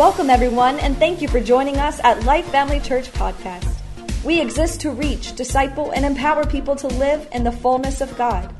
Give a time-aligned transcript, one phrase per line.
[0.00, 3.70] Welcome, everyone, and thank you for joining us at Life Family Church Podcast.
[4.24, 8.50] We exist to reach, disciple, and empower people to live in the fullness of God.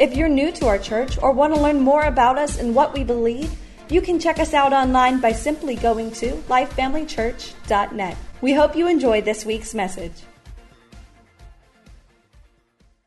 [0.00, 2.92] If you're new to our church or want to learn more about us and what
[2.92, 3.56] we believe,
[3.88, 8.16] you can check us out online by simply going to lifefamilychurch.net.
[8.40, 10.24] We hope you enjoy this week's message.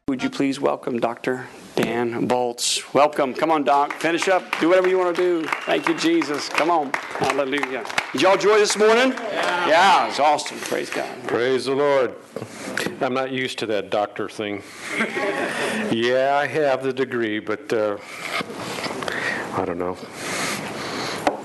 [0.07, 1.47] Would you please welcome Dr.
[1.75, 2.83] Dan Bult?
[2.93, 3.33] Welcome.
[3.33, 3.93] Come on, Doc.
[3.93, 4.43] Finish up.
[4.59, 5.47] Do whatever you want to do.
[5.65, 6.47] Thank you, Jesus.
[6.49, 6.91] Come on.
[6.93, 7.83] Hallelujah.
[8.11, 9.11] Did y'all joy this morning?
[9.11, 9.67] Yeah.
[9.67, 10.57] Yeah, it's awesome.
[10.59, 11.09] Praise God.
[11.27, 12.15] Praise the Lord.
[13.01, 14.61] I'm not used to that doctor thing.
[15.91, 17.97] yeah, I have the degree, but uh,
[19.55, 19.97] I don't know.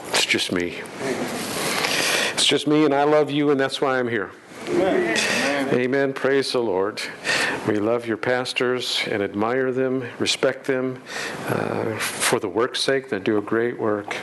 [0.08, 0.80] It's just me.
[2.32, 4.30] It's just me, and I love you, and that's why I'm here.
[4.68, 5.74] Amen.
[5.74, 6.12] Amen.
[6.12, 7.00] Praise the Lord.
[7.68, 11.02] We love your pastors and admire them, respect them
[11.48, 13.10] uh, for the work's sake.
[13.10, 14.16] They do a great work.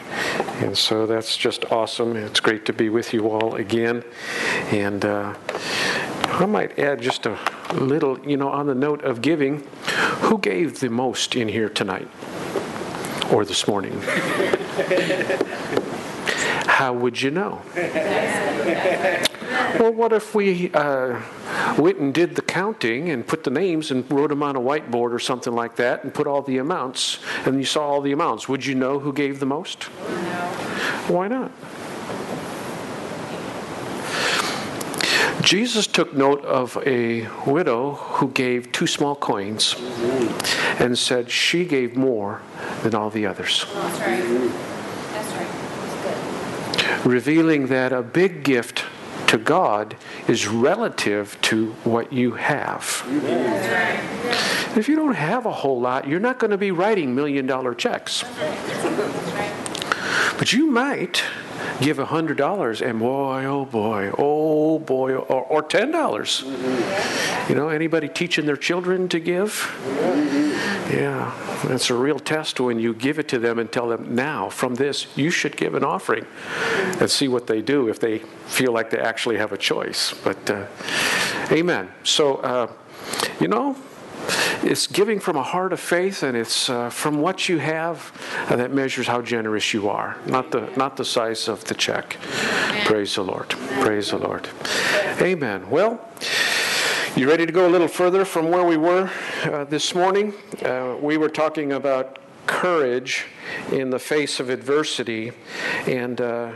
[0.64, 2.16] And so that's just awesome.
[2.16, 4.04] It's great to be with you all again.
[4.72, 5.36] And uh,
[6.24, 7.38] I might add just a
[7.76, 9.60] little, you know, on the note of giving,
[10.22, 12.08] who gave the most in here tonight
[13.32, 14.02] or this morning?
[16.66, 17.62] How would you know?
[19.80, 21.22] Well, what if we uh,
[21.78, 25.12] went and did the counting and put the names and wrote them on a whiteboard
[25.12, 28.48] or something like that and put all the amounts and you saw all the amounts?
[28.48, 29.90] Would you know who gave the most?
[30.00, 30.16] No.
[31.08, 31.52] Why not?
[35.42, 39.76] Jesus took note of a widow who gave two small coins
[40.80, 42.42] and said she gave more
[42.82, 43.66] than all the others.
[43.74, 44.24] That's right.
[45.12, 45.48] That's right.
[46.74, 47.06] That's good.
[47.06, 48.86] Revealing that a big gift
[49.28, 49.96] to God
[50.28, 53.04] is relative to what you have.
[54.76, 57.74] If you don't have a whole lot, you're not going to be writing million dollar
[57.74, 58.24] checks.
[60.38, 61.24] But you might
[61.82, 67.50] give a hundred dollars and boy oh boy oh boy or, or ten dollars mm-hmm.
[67.50, 69.52] you know anybody teaching their children to give.
[70.90, 71.32] Yeah
[71.74, 74.76] it's a real test when you give it to them and tell them now from
[74.76, 76.26] this you should give an offering
[77.00, 80.50] and see what they do if they feel like they actually have a choice but
[80.50, 80.66] uh,
[81.52, 82.72] amen so uh,
[83.40, 83.76] you know
[84.64, 88.12] it's giving from a heart of faith, and it's uh, from what you have
[88.50, 92.18] that measures how generous you are, not the not the size of the check.
[92.86, 93.50] Praise the Lord.
[93.82, 94.50] Praise the Lord.
[95.22, 95.70] Amen.
[95.70, 96.02] Well.
[97.16, 99.10] You ready to go a little further from where we were
[99.46, 100.34] uh, this morning?
[100.62, 103.24] Uh, we were talking about courage
[103.72, 105.32] in the face of adversity,
[105.88, 106.52] and uh,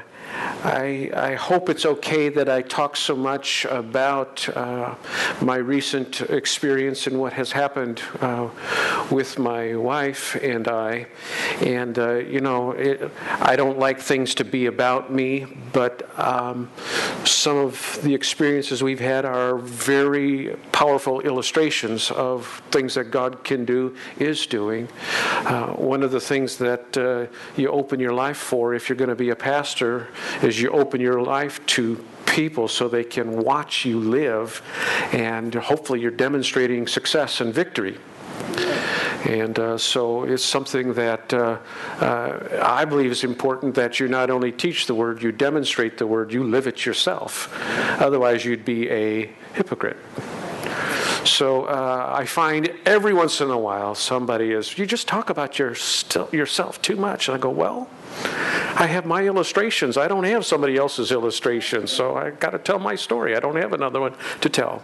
[0.63, 4.95] I, I, hope it's okay that I talk so much about uh,
[5.41, 8.49] my recent experience and what has happened uh,
[9.11, 11.07] with my wife and I.
[11.61, 16.69] And, uh, you know, it, I don't like things to be about me, but um,
[17.25, 23.65] some of the experiences we've had are very powerful illustrations of things that God can
[23.65, 24.87] do, is doing.
[25.45, 29.09] Uh, one of the things that uh, you open your life for if you're going
[29.09, 30.07] to be a pastor
[30.41, 34.61] is you open your life to people so they can watch you live,
[35.11, 37.97] and hopefully you're demonstrating success and victory.
[39.25, 41.57] And uh, so it's something that uh,
[41.99, 46.07] uh, I believe is important that you not only teach the word, you demonstrate the
[46.07, 47.53] word, you live it yourself.
[47.99, 49.97] Otherwise, you'd be a hypocrite.
[51.25, 55.59] So uh, I find every once in a while somebody is, you just talk about
[55.59, 57.27] your st- yourself too much.
[57.27, 57.89] And I go, well,
[58.79, 59.97] I have my illustrations.
[59.97, 63.35] I don't have somebody else's illustrations, so I got to tell my story.
[63.35, 64.83] I don't have another one to tell.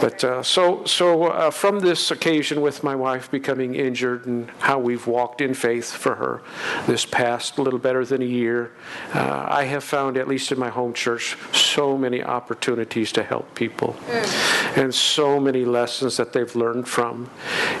[0.00, 4.78] But uh, so, so uh, from this occasion with my wife becoming injured and how
[4.78, 6.42] we've walked in faith for her
[6.86, 8.70] this past little better than a year,
[9.12, 13.54] uh, I have found, at least in my home church, so many opportunities to help
[13.56, 14.82] people, mm.
[14.82, 17.28] and so many lessons that they've learned from.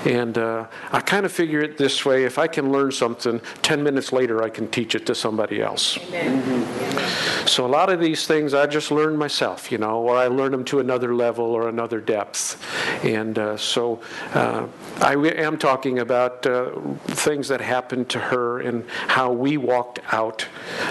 [0.04, 3.82] And uh, I kind of figure it this way: if I can learn something, ten
[3.82, 5.98] minutes later I can teach it to somebody else.
[5.98, 7.46] Mm-hmm.
[7.46, 10.54] So a lot of these things I just learned myself, you know, or I learned
[10.54, 12.62] them to another level or another depth.
[13.04, 14.00] And uh, so
[14.34, 14.66] uh,
[15.00, 16.72] I am talking about uh,
[17.06, 20.46] things that happened to her and how we walked out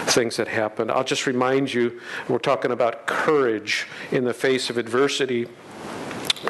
[0.05, 0.91] things that happened.
[0.91, 1.99] I'll just remind you,
[2.29, 5.47] we're talking about courage in the face of adversity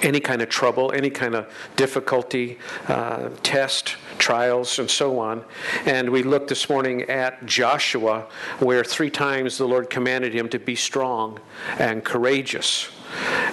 [0.02, 2.58] any kind of trouble, any kind of difficulty,
[2.88, 5.44] uh, test, trials, and so on.
[5.86, 8.28] And we looked this morning at Joshua,
[8.60, 11.40] where three times the Lord commanded him to be strong
[11.80, 12.90] and courageous.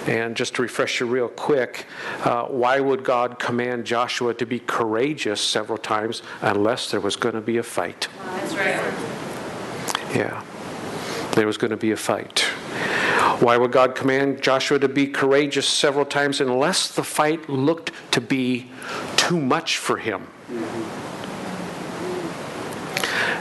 [0.07, 1.85] And just to refresh you real quick,
[2.23, 7.35] uh, why would God command Joshua to be courageous several times unless there was going
[7.35, 8.09] to be a fight?
[8.25, 10.15] That's right.
[10.15, 10.43] Yeah.
[11.35, 12.45] there was going to be a fight.
[13.39, 18.21] Why would God command Joshua to be courageous several times unless the fight looked to
[18.21, 18.69] be
[19.15, 20.27] too much for him?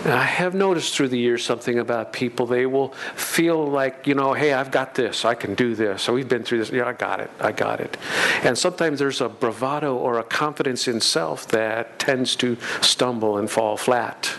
[0.04, 2.46] I have noticed through the years something about people.
[2.46, 5.24] They will feel like, you know, hey, I've got this.
[5.24, 6.02] I can do this.
[6.02, 6.70] So we've been through this.
[6.70, 7.30] Yeah, I got it.
[7.38, 7.96] I got it.
[8.42, 13.48] And sometimes there's a bravado or a confidence in self that tends to stumble and
[13.48, 14.34] fall flat.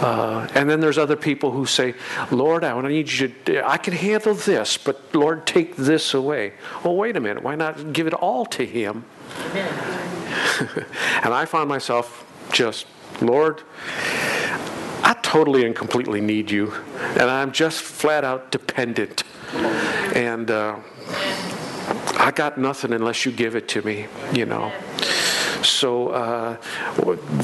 [0.00, 1.94] Uh, and then there's other people who say,
[2.30, 6.52] Lord, I need you to, I can handle this, but Lord, take this away.
[6.84, 7.42] Well, wait a minute.
[7.42, 9.04] Why not give it all to Him?
[9.54, 12.86] and I find myself just,
[13.20, 13.62] Lord,
[15.02, 16.72] I totally and completely need you,
[17.12, 19.24] and I'm just flat out dependent.
[20.14, 20.76] And uh,
[22.18, 24.72] I got nothing unless you give it to me, you know.
[25.62, 26.56] So, uh,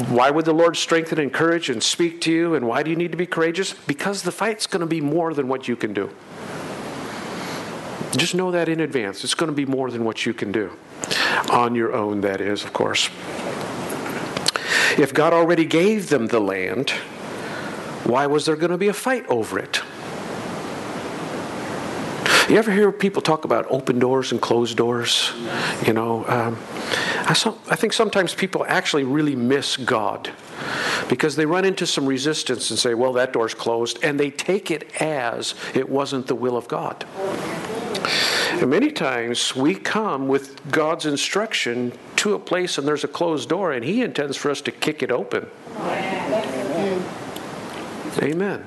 [0.09, 2.55] why would the Lord strengthen, and encourage, and speak to you?
[2.55, 3.75] And why do you need to be courageous?
[3.87, 6.11] Because the fight's going to be more than what you can do.
[8.17, 9.25] Just know that in advance.
[9.25, 10.71] It's going to be more than what you can do.
[11.51, 13.11] On your own, that is, of course.
[14.97, 16.91] If God already gave them the land,
[18.05, 19.83] why was there going to be a fight over it?
[22.49, 25.33] You ever hear people talk about open doors and closed doors?
[25.87, 26.59] You know, um,
[27.27, 27.33] I,
[27.71, 30.31] I think sometimes people actually really miss God
[31.09, 34.71] because they run into some resistance and say, well, that door's closed, and they take
[34.71, 37.07] it as it wasn't the will of God.
[38.61, 43.49] And many times we come with God's instruction to a place and there's a closed
[43.49, 45.49] door, and He intends for us to kick it open.
[48.23, 48.67] Amen.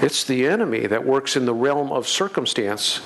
[0.00, 3.00] It's the enemy that works in the realm of circumstance.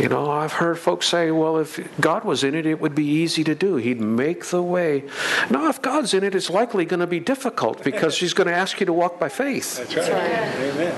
[0.00, 3.04] You know, I've heard folks say, well, if God was in it, it would be
[3.04, 3.76] easy to do.
[3.76, 5.04] He'd make the way.
[5.50, 8.54] No, if God's in it, it's likely going to be difficult because He's going to
[8.54, 9.76] ask you to walk by faith.
[9.76, 10.08] That's right.
[10.08, 10.94] Amen.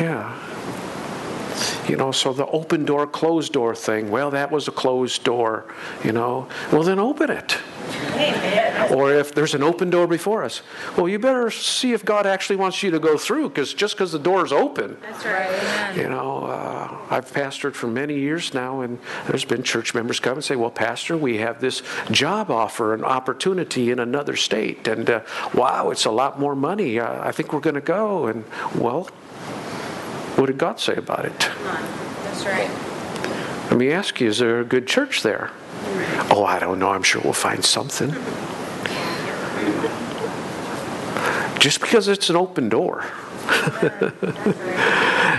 [0.00, 0.38] Yeah.
[1.88, 5.66] You know, so the open door, closed door thing, well, that was a closed door,
[6.02, 6.48] you know.
[6.72, 7.58] Well, then open it.
[8.90, 10.62] Or if there's an open door before us,
[10.96, 14.12] well, you better see if God actually wants you to go through, because just because
[14.12, 14.96] the door is open.
[15.00, 15.96] That's right.
[15.96, 20.34] You know, uh, I've pastored for many years now, and there's been church members come
[20.34, 25.08] and say, Well, Pastor, we have this job offer, an opportunity in another state, and
[25.08, 25.20] uh,
[25.54, 26.98] wow, it's a lot more money.
[26.98, 28.26] Uh, I think we're going to go.
[28.26, 28.44] And,
[28.74, 29.04] well,
[30.36, 31.38] what did God say about it?
[31.38, 32.70] That's right.
[33.70, 35.50] Let me ask you, is there a good church there?
[36.30, 36.90] Oh, I don't know.
[36.90, 38.10] I'm sure we'll find something.
[41.60, 43.04] Just because it's an open door.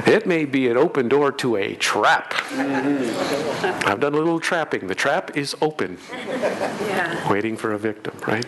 [0.05, 2.33] it may be an open door to a trap.
[2.51, 4.87] I've done a little trapping.
[4.87, 7.29] The trap is open, Yeah.
[7.31, 8.45] waiting for a victim, right?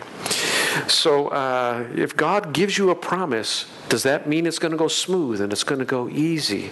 [0.88, 4.88] So uh, if God gives you a promise, does that mean it's going to go
[4.88, 6.70] smooth and it's going to go easy?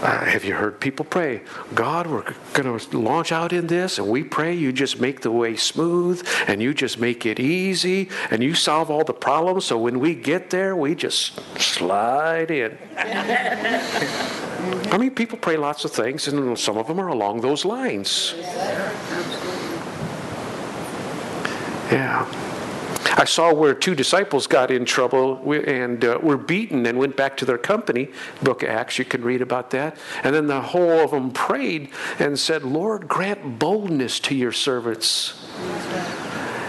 [0.00, 1.40] Uh, have you heard people pray,
[1.74, 2.22] God, we're
[2.52, 6.24] going to launch out in this, and we pray you just make the way smooth
[6.46, 10.14] and you just make it easy and you solve all the problems so when we
[10.14, 12.78] get there, we just slide in.
[12.96, 18.34] I mean, people pray lots of things, and some of them are along those lines.
[21.90, 22.24] Yeah.
[23.18, 27.36] I saw where two disciples got in trouble and uh, were beaten and went back
[27.38, 28.10] to their company.
[28.44, 29.96] Book of Acts, you can read about that.
[30.22, 35.44] And then the whole of them prayed and said, Lord, grant boldness to your servants.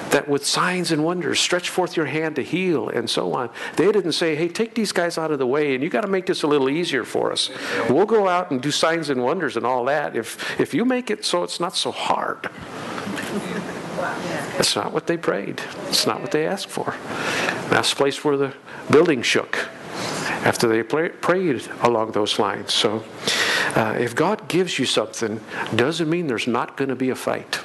[0.10, 3.52] That with signs and wonders, stretch forth your hand to heal and so on.
[3.76, 6.08] They didn't say, hey, take these guys out of the way and you got to
[6.08, 7.52] make this a little easier for us.
[7.92, 11.12] We'll go out and do signs and wonders and all that if, if you make
[11.12, 12.50] it so it's not so hard.
[14.00, 15.62] That's not what they prayed.
[15.88, 16.96] It's not what they asked for.
[17.70, 18.54] That's the place where the
[18.90, 19.58] building shook
[20.44, 22.74] after they pray, prayed along those lines.
[22.74, 23.04] So,
[23.76, 25.40] uh, if God gives you something,
[25.76, 27.60] doesn't mean there's not going to be a fight.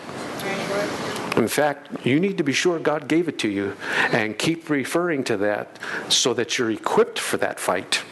[1.36, 3.76] In fact, you need to be sure God gave it to you
[4.12, 8.02] and keep referring to that so that you're equipped for that fight.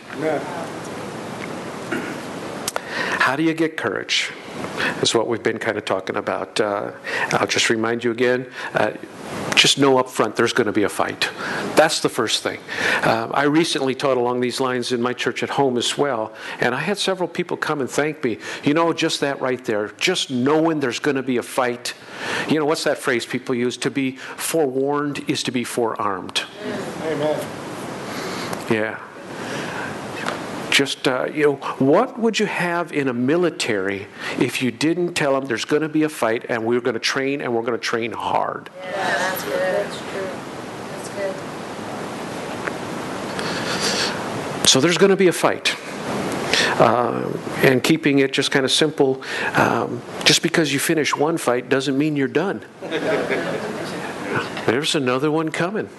[3.21, 4.33] How do you get courage?
[5.02, 6.61] Is what we've been kind of talking about.
[6.61, 6.92] Uh,
[7.32, 8.50] I'll just remind you again.
[8.75, 8.92] Uh,
[9.54, 11.28] just know up front there's going to be a fight.
[11.76, 12.59] That's the first thing.
[13.02, 16.75] Uh, I recently taught along these lines in my church at home as well, and
[16.75, 18.38] I had several people come and thank me.
[18.64, 21.94] You know, just that right there, just knowing there's going to be a fight.
[22.49, 23.76] You know, what's that phrase people use?
[23.78, 26.42] To be forewarned is to be forearmed.
[27.04, 27.47] Amen.
[28.71, 28.99] Yeah.
[30.73, 34.07] Just, uh, you know, what would you have in a military
[34.38, 37.00] if you didn't tell them there's going to be a fight and we're going to
[37.00, 38.71] train and we're going to train hard?
[38.81, 39.52] Yeah, that's good.
[39.61, 40.31] That's true.
[40.88, 41.09] That's
[44.62, 44.69] good.
[44.69, 45.76] so there's going to be a fight.
[46.81, 51.69] Uh, and keeping it just kind of simple, um, just because you finish one fight
[51.69, 52.64] doesn't mean you're done.
[54.64, 55.91] There's another one coming.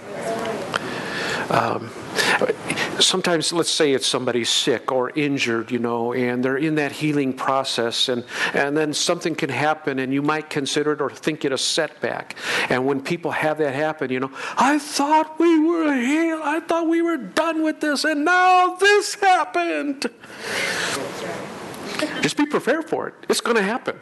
[1.52, 1.92] Um,
[3.00, 7.34] sometimes let's say it's somebody sick or injured you know and they're in that healing
[7.34, 11.52] process and and then something can happen and you might consider it or think it
[11.52, 12.36] a setback.
[12.70, 16.42] And when people have that happen you know i thought we were healed.
[16.44, 20.10] I thought we were done with this and now this happened.
[22.22, 23.14] Just be prepared for it.
[23.30, 24.00] It's going to happen.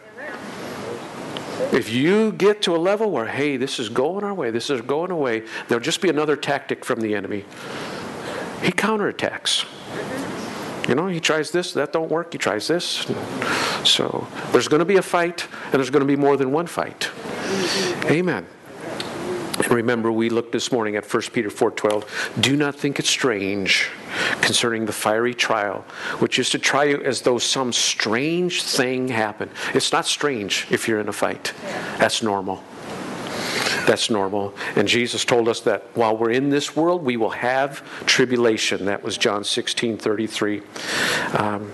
[1.71, 4.81] If you get to a level where, hey, this is going our way, this is
[4.81, 7.45] going away, there'll just be another tactic from the enemy.
[8.61, 9.65] He counterattacks.
[10.87, 13.05] You know, he tries this, that don't work, he tries this.
[13.83, 16.67] So there's going to be a fight, and there's going to be more than one
[16.67, 17.09] fight.
[18.05, 18.45] Amen.
[19.57, 22.41] And remember, we looked this morning at 1 Peter 4.12.
[22.41, 23.89] Do not think it strange
[24.41, 25.85] concerning the fiery trial,
[26.19, 29.51] which is to try you as though some strange thing happened.
[29.73, 31.53] It's not strange if you're in a fight.
[31.99, 32.63] That's normal.
[33.85, 34.53] That's normal.
[34.75, 38.85] And Jesus told us that while we're in this world, we will have tribulation.
[38.85, 40.61] That was John 16 33.
[41.37, 41.71] Um,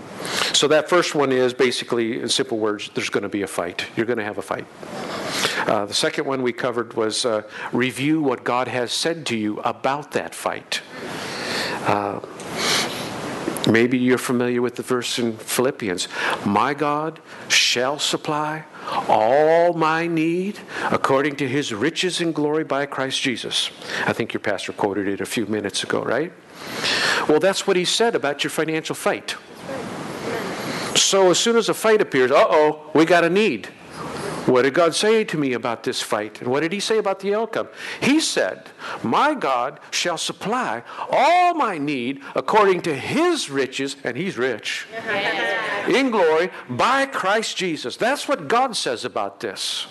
[0.53, 3.85] so that first one is basically, in simple words, there's going to be a fight.
[3.95, 4.65] You're going to have a fight.
[5.67, 9.59] Uh, the second one we covered was uh, review what God has said to you
[9.59, 10.81] about that fight.
[11.85, 12.19] Uh,
[13.69, 16.07] maybe you're familiar with the verse in Philippians
[16.45, 17.19] My God
[17.49, 20.59] shall supply all my need
[20.91, 23.69] according to his riches and glory by Christ Jesus.
[24.05, 26.31] I think your pastor quoted it a few minutes ago, right?
[27.27, 29.35] Well, that's what he said about your financial fight.
[30.95, 33.69] So as soon as a fight appears, uh oh, we got a need.
[34.47, 36.39] What did God say to me about this fight?
[36.39, 37.67] And what did He say about the outcome?
[37.99, 38.69] He said,
[39.03, 44.87] My God shall supply all my need according to His riches, and He's rich,
[45.89, 47.97] in glory by Christ Jesus.
[47.97, 49.87] That's what God says about this.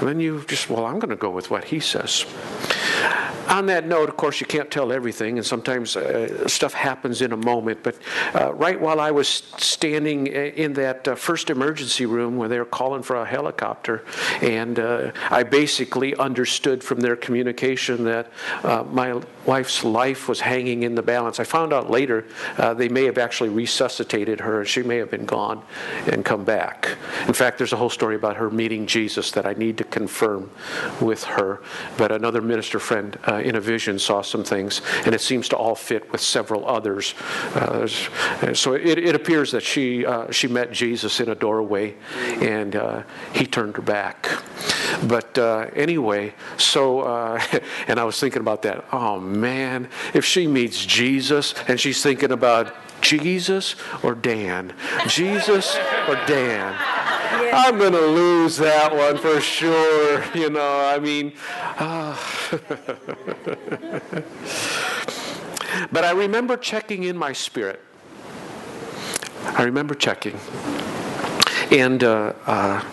[0.00, 2.24] And then you just, well, I'm going to go with what He says
[3.48, 7.32] on that note, of course, you can't tell everything, and sometimes uh, stuff happens in
[7.32, 7.82] a moment.
[7.82, 7.96] But
[8.34, 12.64] uh, right while I was standing in that uh, first emergency room where they were
[12.64, 14.04] calling for a helicopter,
[14.42, 18.30] and uh, I basically understood from their communication that
[18.62, 21.40] uh, my wife's life was hanging in the balance.
[21.40, 22.24] I found out later
[22.58, 25.62] uh, they may have actually resuscitated her, and she may have been gone
[26.06, 26.96] and come back.
[27.26, 30.50] In fact, there's a whole story about her meeting Jesus that I need to confirm
[31.00, 31.60] with her.
[31.96, 35.56] But another minister friend uh, in a vision saw some things, and it seems to
[35.56, 37.14] all fit with several others.
[37.54, 41.94] Uh, so it, it, appears that she uh, she met Jesus in a doorway,
[42.40, 44.28] and uh, he turned her back.
[45.04, 47.42] But uh, anyway, so uh,
[47.88, 48.84] and I was thinking about that.
[48.92, 54.74] Oh man, if she meets Jesus and she's thinking about Jesus or Dan,
[55.06, 55.76] Jesus
[56.08, 56.74] or Dan.
[57.52, 60.24] I'm going to lose that one for sure.
[60.34, 61.32] You know, I mean,
[61.78, 62.16] uh,
[65.92, 67.82] but I remember checking in my spirit.
[69.44, 70.38] I remember checking.
[71.70, 72.84] And uh, uh,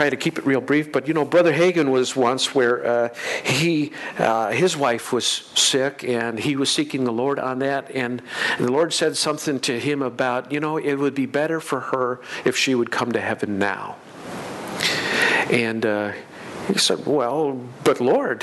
[0.00, 3.08] try to keep it real brief, but you know, Brother Hagin was once where uh,
[3.44, 8.22] he, uh, his wife was sick, and he was seeking the Lord on that, and,
[8.56, 11.80] and, the Lord said something to him about, you know, it would be better for
[11.80, 13.96] her if she would come to heaven now.
[15.50, 16.12] And uh,
[16.66, 18.42] he said, well, but Lord,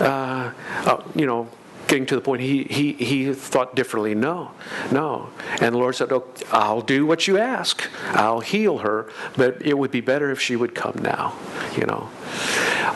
[0.00, 0.52] uh,
[0.86, 1.50] uh, you know,
[1.86, 4.14] getting to the point he, he, he thought differently.
[4.14, 4.52] No,
[4.90, 5.30] no.
[5.60, 7.88] And the Lord said, oh, I'll do what you ask.
[8.08, 11.36] I'll heal her, but it would be better if she would come now,
[11.76, 12.08] you know.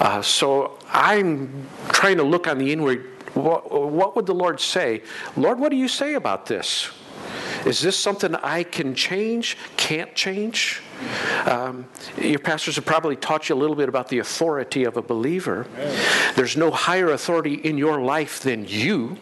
[0.00, 3.04] Uh, so I'm trying to look on the inward.
[3.34, 5.02] What, what would the Lord say?
[5.36, 6.90] Lord, what do you say about this?
[7.66, 10.80] Is this something I can change, can't change?
[11.44, 11.86] Um,
[12.20, 15.66] your pastors have probably taught you a little bit about the authority of a believer.
[16.34, 19.16] There's no higher authority in your life than you.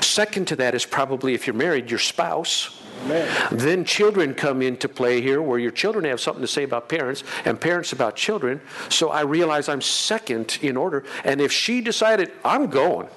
[0.00, 2.82] Second to that is probably if you're married, your spouse.
[3.08, 3.48] Amen.
[3.52, 7.24] Then children come into play here where your children have something to say about parents
[7.44, 8.60] and parents about children.
[8.88, 11.04] So I realize I'm second in order.
[11.24, 13.08] And if she decided, I'm going,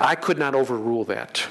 [0.00, 1.46] I could not overrule that.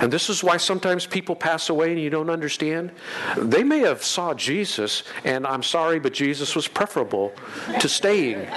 [0.00, 2.90] And this is why sometimes people pass away and you don't understand.
[3.36, 7.32] They may have saw Jesus, and I'm sorry, but Jesus was preferable
[7.80, 8.48] to staying.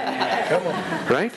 [1.10, 1.32] Right?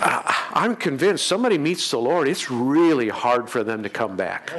[0.00, 4.50] I, am convinced somebody meets the Lord, it's really hard for them to come back.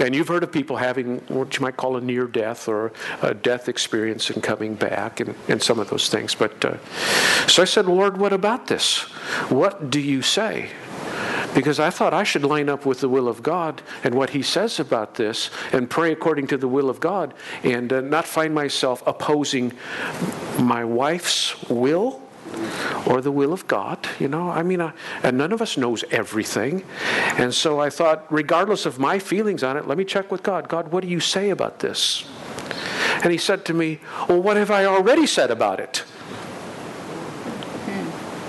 [0.00, 3.34] And you've heard of people having what you might call a near death or a
[3.34, 6.34] death experience and coming back and, and some of those things.
[6.34, 6.78] But uh,
[7.46, 9.00] so I said, Lord, what about this?
[9.50, 10.70] What do you say?
[11.54, 14.42] because I thought I should line up with the will of God and what He
[14.42, 18.54] says about this and pray according to the will of God and uh, not find
[18.54, 19.72] myself opposing
[20.60, 22.22] my wife's will
[23.06, 23.98] or the will of God.
[24.18, 26.84] You know, I mean, uh, and none of us knows everything.
[27.36, 30.68] And so I thought, regardless of my feelings on it, let me check with God.
[30.68, 32.24] God, what do you say about this?
[33.22, 36.04] And he said to me, Well, what have I already said about it?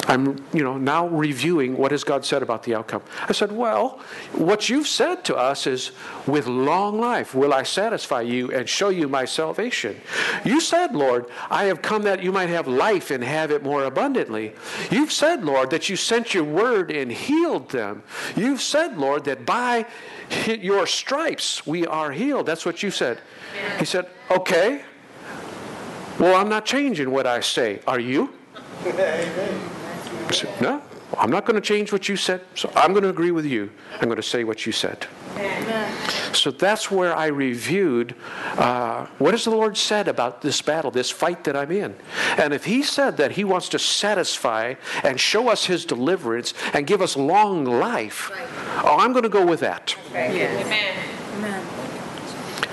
[0.10, 3.04] I'm, you know, now reviewing what has God said about the outcome.
[3.28, 4.00] I said, well,
[4.34, 5.92] what you've said to us is,
[6.26, 10.02] with long life will I satisfy you and show you my salvation.
[10.44, 13.84] You said, Lord, I have come that you might have life and have it more
[13.84, 14.54] abundantly.
[14.90, 18.02] You've said, Lord, that you sent your word and healed them.
[18.36, 19.86] You've said, Lord, that by
[20.48, 22.48] your stripes we are healed.
[22.48, 23.22] That's what you said.
[23.78, 24.82] He said, okay.
[26.18, 27.82] Well, I'm not changing what I say.
[27.86, 28.34] Are you?
[30.30, 30.82] I said, no,
[31.18, 33.72] I'm not going to change what you said, so I'm going to agree with you.
[33.96, 35.08] I'm going to say what you said.
[36.34, 38.14] So that's where I reviewed
[38.56, 41.96] uh, what has the Lord said about this battle, this fight that I'm in.
[42.38, 46.86] And if He said that He wants to satisfy and show us His deliverance and
[46.86, 48.30] give us long life,
[48.84, 49.96] oh, I'm going to go with that.
[50.12, 50.68] Amen.
[51.38, 51.66] Amen.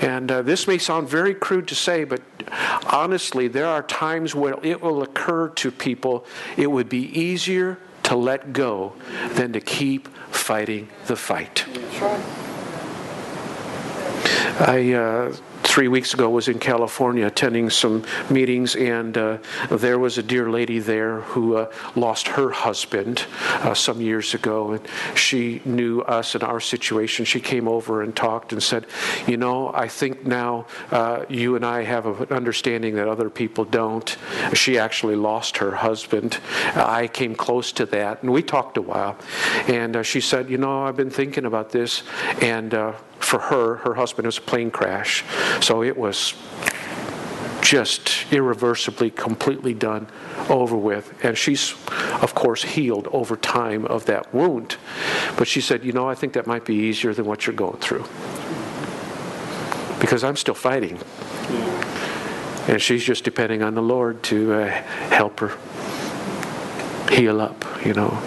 [0.01, 2.21] And uh, this may sound very crude to say, but
[2.51, 6.25] honestly, there are times where it will occur to people
[6.55, 8.93] it would be easier to let go
[9.33, 11.65] than to keep fighting the fight.
[14.59, 15.35] I uh,
[15.77, 19.37] three weeks ago was in California attending some meetings, and uh,
[19.69, 23.27] there was a dear lady there who uh, lost her husband
[23.61, 27.25] uh, some years ago, and she knew us and our situation.
[27.25, 28.87] She came over and talked and said,
[29.27, 33.63] "You know, I think now uh, you and I have an understanding that other people
[33.63, 34.17] don't."
[34.55, 36.39] She actually lost her husband.
[36.73, 39.15] I came close to that, and we talked a while.
[39.67, 42.01] And uh, she said, "You know, I've been thinking about this,
[42.41, 45.23] and." uh, for her, her husband was a plane crash.
[45.67, 46.33] So it was
[47.61, 50.07] just irreversibly, completely done,
[50.47, 51.13] over with.
[51.25, 51.73] And she's,
[52.21, 54.77] of course, healed over time of that wound.
[55.35, 57.79] But she said, You know, I think that might be easier than what you're going
[57.79, 58.05] through.
[59.99, 61.01] Because I'm still fighting.
[62.69, 64.67] And she's just depending on the Lord to uh,
[65.09, 65.51] help her
[67.11, 68.17] heal up, you know.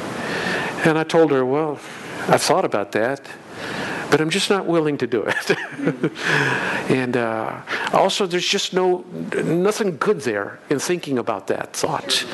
[0.84, 1.80] And I told her, Well,
[2.28, 3.22] I've thought about that
[4.10, 5.50] but I'm just not willing to do it.
[6.90, 9.04] and uh, also, there's just no
[9.44, 12.26] nothing good there in thinking about that thought.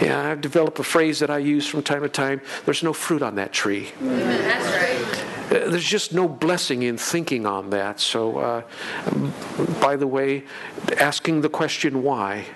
[0.00, 2.40] Yeah, I've developed a phrase that I use from time to time.
[2.64, 3.90] There's no fruit on that tree.
[4.00, 5.24] That's right.
[5.54, 8.00] Uh, There's just no blessing in thinking on that.
[8.00, 8.62] So, uh,
[9.80, 10.44] by the way,
[10.98, 12.46] asking the question why,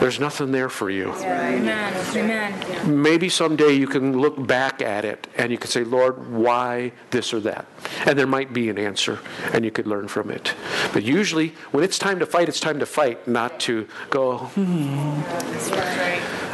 [0.00, 1.12] there's nothing there for you.
[1.14, 1.94] Amen.
[2.16, 3.02] Amen.
[3.02, 7.32] Maybe someday you can look back at it and you can say, Lord, why this
[7.32, 7.66] or that?
[8.06, 9.20] And there might be an answer
[9.52, 10.54] and you could learn from it.
[10.92, 15.22] But usually, when it's time to fight, it's time to fight, not to go, hmm,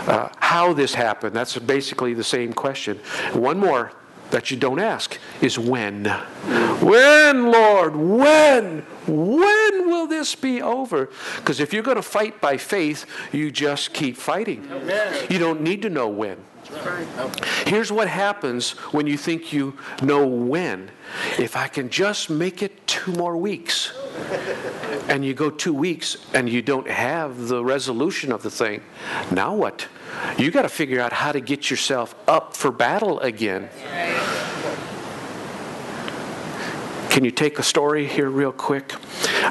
[0.08, 1.34] uh, how this happened.
[1.34, 2.98] That's basically the same question.
[3.32, 3.92] One more
[4.30, 6.04] that you don't ask is when.
[6.80, 7.96] When, Lord?
[7.96, 8.80] When?
[9.06, 11.10] When will this be over?
[11.36, 14.68] Because if you're going to fight by faith, you just keep fighting.
[15.28, 16.38] You don't need to know when.
[17.66, 20.90] Here's what happens when you think you know when.
[21.38, 23.92] If I can just make it two more weeks,
[25.11, 28.81] and you go two weeks and you don't have the resolution of the thing,
[29.33, 29.88] now what?
[30.38, 33.68] You got to figure out how to get yourself up for battle again.
[37.11, 38.94] Can you take a story here, real quick?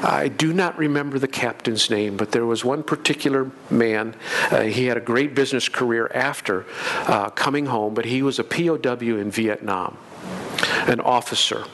[0.02, 4.14] I do not remember the captain's name, but there was one particular man.
[4.50, 6.64] Uh, he had a great business career after
[7.06, 9.98] uh, coming home, but he was a POW in Vietnam
[10.88, 11.64] an officer.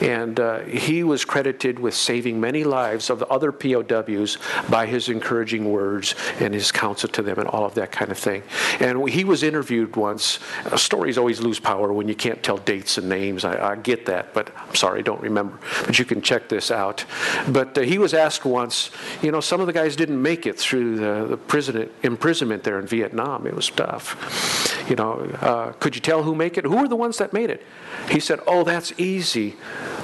[0.00, 5.70] And uh, he was credited with saving many lives of other POWs by his encouraging
[5.70, 8.42] words and his counsel to them and all of that kind of thing.
[8.80, 10.38] And he was interviewed once.
[10.64, 13.44] Uh, stories always lose power when you can't tell dates and names.
[13.44, 15.58] I, I get that, but I'm sorry, I don't remember.
[15.86, 17.04] But you can check this out.
[17.48, 18.90] But uh, he was asked once,
[19.22, 22.78] you know, some of the guys didn't make it through the, the prison, imprisonment there
[22.78, 23.46] in Vietnam.
[23.46, 24.86] It was tough.
[24.88, 26.64] You know, uh, could you tell who made it?
[26.64, 27.64] Who were the ones that made it?
[28.10, 29.56] He said, Oh, that's easy.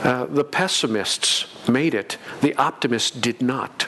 [0.02, 3.86] Uh, the pessimists made it, the optimists did not.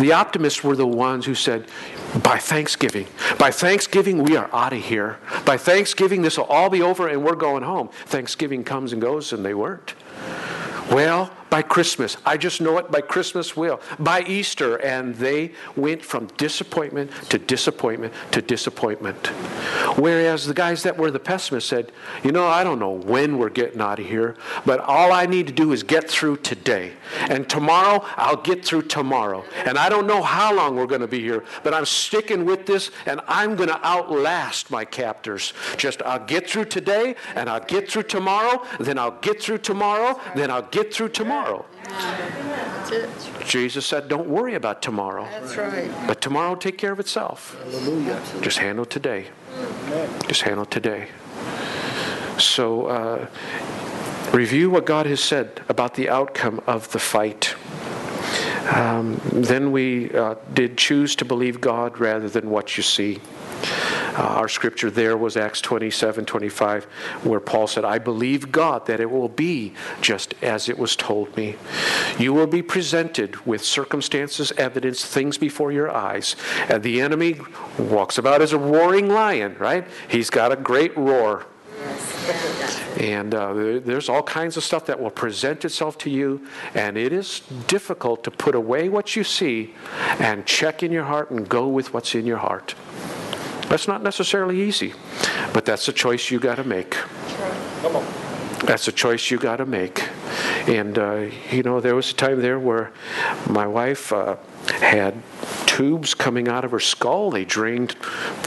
[0.00, 1.68] The optimists were the ones who said,
[2.24, 3.06] by Thanksgiving,
[3.38, 5.18] by Thanksgiving, we are out of here.
[5.44, 7.90] By Thanksgiving, this will all be over and we're going home.
[8.06, 9.94] Thanksgiving comes and goes, and they weren't.
[10.90, 12.16] Well, by Christmas.
[12.24, 13.80] I just know it by Christmas will.
[13.98, 14.76] By Easter.
[14.76, 19.26] And they went from disappointment to disappointment to disappointment.
[19.96, 23.50] Whereas the guys that were the pessimists said, you know, I don't know when we're
[23.50, 26.92] getting out of here, but all I need to do is get through today.
[27.28, 29.44] And tomorrow, I'll get through tomorrow.
[29.64, 32.66] And I don't know how long we're going to be here, but I'm sticking with
[32.66, 35.52] this and I'm going to outlast my captors.
[35.76, 40.20] Just I'll get through today and I'll get through tomorrow, then I'll get through tomorrow,
[40.34, 41.35] then I'll get through tomorrow.
[42.92, 43.46] It.
[43.46, 45.24] Jesus said, Don't worry about tomorrow.
[45.24, 45.90] That's right.
[46.06, 47.56] But tomorrow will take care of itself.
[47.64, 48.20] Hallelujah.
[48.40, 49.26] Just handle today.
[50.28, 51.08] Just handle today.
[52.38, 53.26] So, uh,
[54.32, 57.54] review what God has said about the outcome of the fight.
[58.74, 63.20] Um, then we uh, did choose to believe God rather than what you see.
[64.16, 66.84] Uh, our scripture there was Acts 27 25,
[67.24, 71.36] where Paul said, I believe God that it will be just as it was told
[71.36, 71.56] me.
[72.18, 76.34] You will be presented with circumstances, evidence, things before your eyes.
[76.68, 77.40] And the enemy
[77.78, 79.86] walks about as a roaring lion, right?
[80.08, 81.44] He's got a great roar.
[82.98, 87.12] And uh, there's all kinds of stuff that will present itself to you, and it
[87.12, 89.74] is difficult to put away what you see
[90.18, 92.74] and check in your heart and go with what's in your heart.
[93.68, 94.94] That's not necessarily easy,
[95.52, 96.96] but that's a choice you got to make.
[97.82, 98.06] Come on.
[98.64, 100.08] That's a choice you got to make.
[100.66, 102.92] And, uh, you know, there was a time there where
[103.48, 104.36] my wife uh,
[104.70, 105.14] had
[105.66, 107.30] tubes coming out of her skull.
[107.30, 107.96] They drained,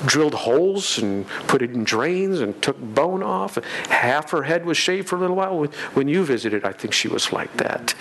[0.06, 3.56] drilled holes and put it in drains and took bone off.
[3.90, 5.66] Half her head was shaved for a little while.
[5.94, 7.94] When, you visited, I think she was like that.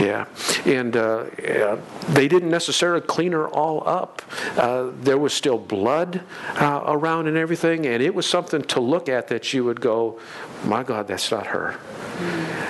[0.00, 0.26] Yeah.
[0.66, 4.22] And uh, yeah, they didn't necessarily clean her all up.
[4.56, 6.22] Uh, there was still blood
[6.56, 7.86] uh, around and everything.
[7.86, 10.18] And it was something to look at that you would go,
[10.64, 11.78] my God, that's not her.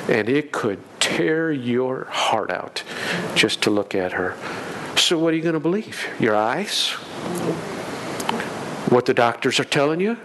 [0.09, 2.83] And it could tear your heart out
[3.35, 4.37] just to look at her.
[5.03, 6.07] So, what are you going to believe?
[6.21, 6.91] Your eyes?
[8.89, 10.17] What the doctors are telling you?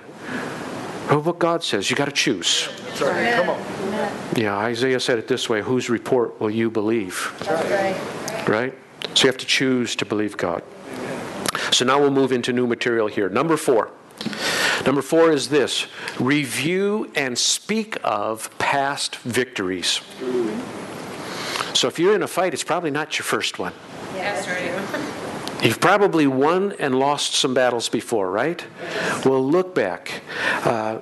[1.10, 1.90] Or what God says?
[1.90, 2.70] You got to choose.
[2.86, 3.34] That's right.
[3.34, 4.12] Come on.
[4.36, 7.34] Yeah, Isaiah said it this way Whose report will you believe?
[8.48, 8.72] Right?
[9.16, 10.62] So, you have to choose to believe God.
[11.72, 13.30] So, now we'll move into new material here.
[13.30, 13.90] Number four.
[14.86, 15.88] Number four is this
[16.20, 20.02] review and speak of past victories.
[21.74, 23.74] So, if you're in a fight, it's probably not your first one.
[24.18, 25.64] That's right.
[25.64, 28.64] You've probably won and lost some battles before, right?
[29.26, 30.22] Well, look back.
[30.64, 31.00] Uh,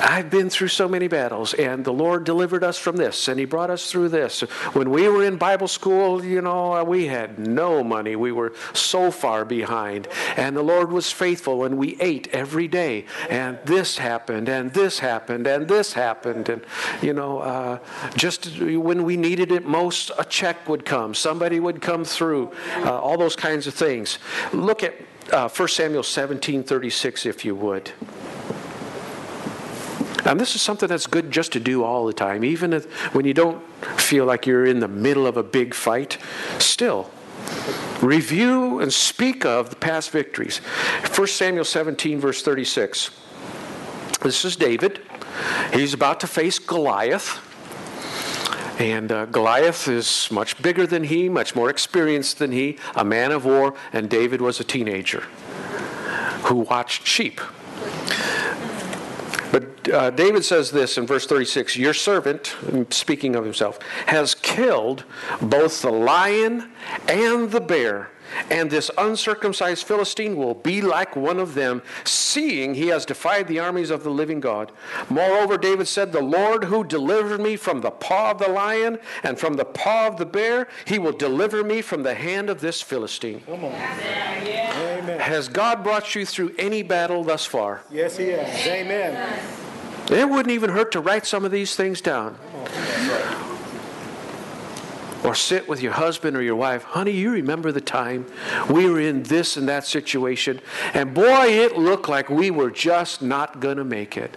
[0.00, 3.44] I've been through so many battles, and the Lord delivered us from this, and He
[3.44, 4.40] brought us through this.
[4.72, 8.16] When we were in Bible school, you know, we had no money.
[8.16, 13.04] We were so far behind, and the Lord was faithful, and we ate every day.
[13.28, 16.64] And this happened, and this happened, and this happened, and
[17.02, 17.78] you know, uh,
[18.16, 22.98] just when we needed it most, a check would come, somebody would come through, uh,
[22.98, 24.18] all those kinds of things.
[24.52, 24.94] Look at
[25.30, 27.92] uh, 1 Samuel 17 36, if you would.
[30.24, 33.24] And this is something that's good just to do all the time, even if, when
[33.24, 33.62] you don't
[33.98, 36.18] feel like you're in the middle of a big fight.
[36.58, 37.10] Still,
[38.02, 40.58] review and speak of the past victories.
[41.14, 43.10] 1 Samuel 17, verse 36.
[44.22, 45.00] This is David.
[45.72, 47.46] He's about to face Goliath.
[48.78, 53.30] And uh, Goliath is much bigger than he, much more experienced than he, a man
[53.30, 55.20] of war, and David was a teenager
[56.44, 57.40] who watched sheep.
[59.52, 62.54] But uh, David says this in verse 36 Your servant,
[62.90, 65.04] speaking of himself, has killed
[65.40, 66.70] both the lion
[67.08, 68.10] and the bear.
[68.50, 73.58] And this uncircumcised Philistine will be like one of them, seeing he has defied the
[73.58, 74.72] armies of the living God.
[75.08, 79.38] Moreover, David said, The Lord who delivered me from the paw of the lion and
[79.38, 82.82] from the paw of the bear, he will deliver me from the hand of this
[82.82, 83.40] Philistine.
[83.46, 83.72] Come on.
[83.72, 85.20] Amen.
[85.20, 87.82] Has God brought you through any battle thus far?
[87.90, 88.66] Yes, he has.
[88.66, 89.40] Amen.
[90.10, 92.36] It wouldn't even hurt to write some of these things down.
[95.22, 96.82] Or sit with your husband or your wife.
[96.82, 98.26] Honey, you remember the time
[98.70, 100.60] we were in this and that situation,
[100.94, 104.36] and boy, it looked like we were just not going to make it.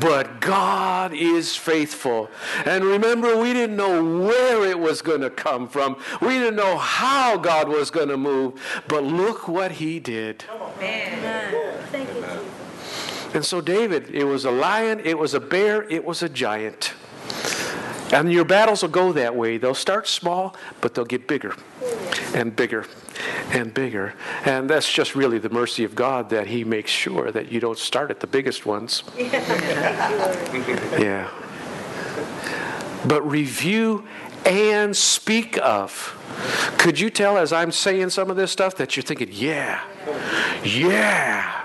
[0.00, 2.30] But God is faithful.
[2.64, 6.78] And remember, we didn't know where it was going to come from, we didn't know
[6.78, 10.44] how God was going to move, but look what He did.
[13.34, 16.94] And so, David, it was a lion, it was a bear, it was a giant.
[18.12, 19.58] And your battles will go that way.
[19.58, 21.56] They'll start small, but they'll get bigger
[22.34, 22.86] and bigger
[23.50, 24.14] and bigger.
[24.44, 27.78] And that's just really the mercy of God that He makes sure that you don't
[27.78, 29.02] start at the biggest ones.
[29.16, 31.30] yeah.
[33.06, 34.04] But review
[34.44, 36.20] and speak of.
[36.78, 39.82] Could you tell as I'm saying some of this stuff that you're thinking, yeah,
[40.64, 41.63] yeah.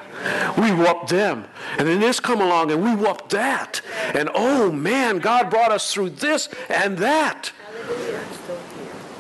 [0.58, 1.46] We whooped them.
[1.78, 3.82] And then this come along and we whooped that.
[4.14, 7.52] And oh man, God brought us through this and that.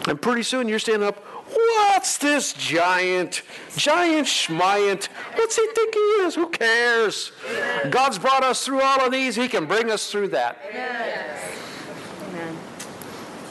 [0.07, 1.17] And pretty soon you're standing up,
[1.53, 3.43] what's this giant?
[3.75, 5.05] Giant schmiant.
[5.35, 6.35] What's he think he is?
[6.35, 7.31] Who cares?
[7.89, 9.35] God's brought us through all of these.
[9.35, 10.59] He can bring us through that.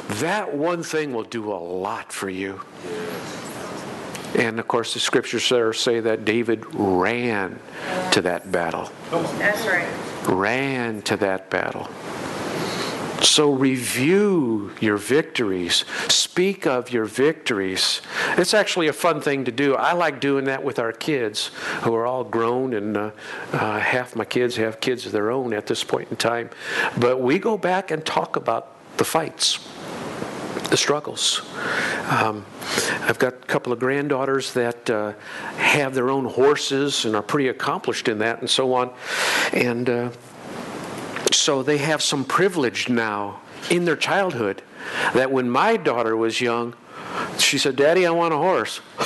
[0.09, 2.61] That one thing will do a lot for you.
[4.35, 7.59] And of course, the scriptures there say that David ran
[8.13, 8.91] to that battle.
[9.11, 9.89] That's right.
[10.29, 11.89] Ran to that battle.
[13.23, 15.85] So review your victories.
[16.09, 18.01] Speak of your victories.
[18.37, 19.75] It's actually a fun thing to do.
[19.75, 21.51] I like doing that with our kids
[21.83, 23.11] who are all grown, and uh,
[23.53, 26.51] uh, half my kids have kids of their own at this point in time.
[26.97, 29.59] But we go back and talk about the fights
[30.69, 31.43] the struggles.
[32.11, 32.45] Um,
[33.03, 35.13] I've got a couple of granddaughters that uh,
[35.57, 38.93] have their own horses and are pretty accomplished in that and so on.
[39.53, 40.11] And uh,
[41.33, 44.63] so they have some privilege now in their childhood
[45.15, 46.75] that when my daughter was young,
[47.39, 48.81] she said, Daddy, I want a horse.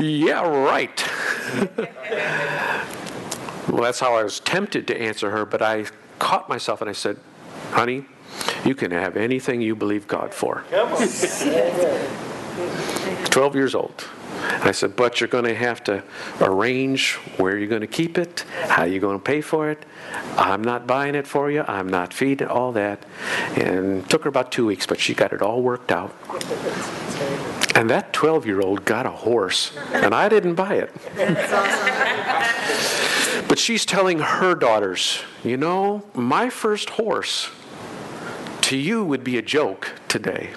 [0.00, 1.04] yeah, right.
[3.68, 5.86] well, that's how I was tempted to answer her, but I
[6.18, 7.18] caught myself and I said,
[7.70, 8.06] Honey,
[8.64, 10.64] you can have anything you believe God for.
[13.30, 14.04] 12 years old.
[14.62, 16.02] I said, but you're going to have to
[16.40, 19.84] arrange where you're going to keep it, how you're going to pay for it.
[20.36, 21.64] I'm not buying it for you.
[21.66, 23.04] I'm not feeding it, all that.
[23.56, 26.14] And took her about two weeks, but she got it all worked out.
[27.74, 30.90] And that 12 year old got a horse, and I didn't buy it.
[33.48, 37.50] But she's telling her daughters, you know, my first horse
[38.70, 40.50] to you would be a joke today.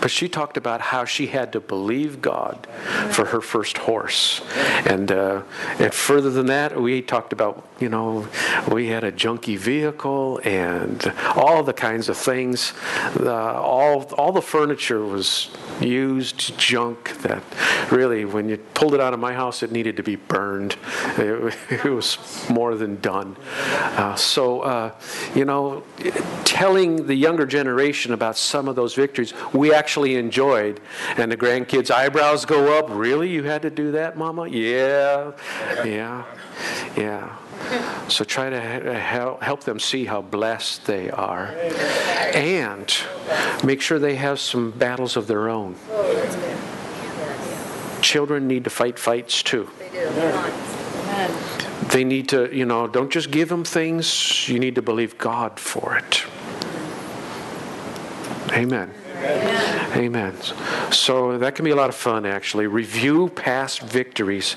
[0.00, 2.66] But she talked about how she had to believe God
[3.10, 4.40] for her first horse.
[4.86, 5.42] And, uh,
[5.78, 8.26] and further than that, we talked about, you know,
[8.70, 12.72] we had a junky vehicle and all the kinds of things.
[13.18, 17.42] Uh, all, all the furniture was used junk that
[17.90, 20.76] really, when you pulled it out of my house, it needed to be burned.
[21.20, 23.36] It, it was more than done.
[23.68, 24.94] Uh, so, uh,
[25.34, 25.82] you know,
[26.44, 30.80] telling the younger generation about some of those victories, we actually enjoyed.
[31.16, 32.86] And the grandkids' eyebrows go up.
[32.88, 33.30] Really?
[33.30, 34.48] You had to do that, Mama?
[34.48, 35.32] Yeah,
[35.84, 36.24] yeah,
[36.96, 37.36] yeah.
[38.08, 41.54] So try to uh, help them see how blessed they are.
[42.34, 42.92] And
[43.64, 45.76] make sure they have some battles of their own.
[48.00, 49.68] Children need to fight fights too.
[51.90, 55.58] They need to, you know, don't just give them things, you need to believe God
[55.58, 56.24] for it.
[58.52, 58.92] Amen.
[59.96, 60.34] Amen.
[60.92, 62.66] So that can be a lot of fun, actually.
[62.66, 64.56] Review past victories.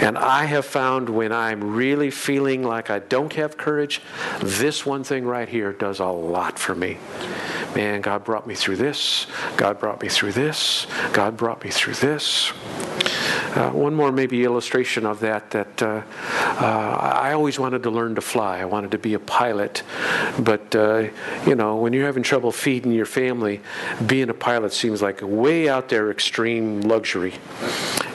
[0.00, 4.00] And I have found when I'm really feeling like I don't have courage,
[4.40, 6.98] this one thing right here does a lot for me.
[7.74, 9.26] Man, God brought me through this.
[9.56, 10.86] God brought me through this.
[11.12, 12.52] God brought me through this.
[13.54, 16.02] Uh, one more maybe illustration of that that uh,
[16.40, 18.60] uh, I always wanted to learn to fly.
[18.60, 19.82] I wanted to be a pilot.
[20.38, 21.08] But, uh,
[21.46, 23.60] you know, when you're having trouble feeding your family,
[24.06, 27.34] being a pilot seems like way out there extreme luxury.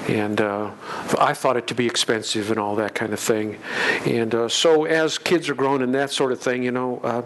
[0.08, 0.72] And uh,
[1.20, 3.58] I thought it to be expensive and all that kind of thing.
[4.06, 7.24] And uh, so as kids are growing and that sort of thing, you know, uh,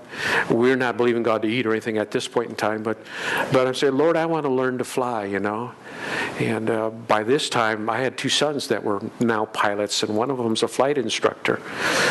[0.49, 2.81] we're not believing God to eat or anything at this point in time.
[2.81, 2.97] But,
[3.51, 5.73] but I'm saying, Lord, I want to learn to fly, you know.
[6.39, 10.31] And uh, by this time, I had two sons that were now pilots, and one
[10.31, 11.61] of them's a flight instructor.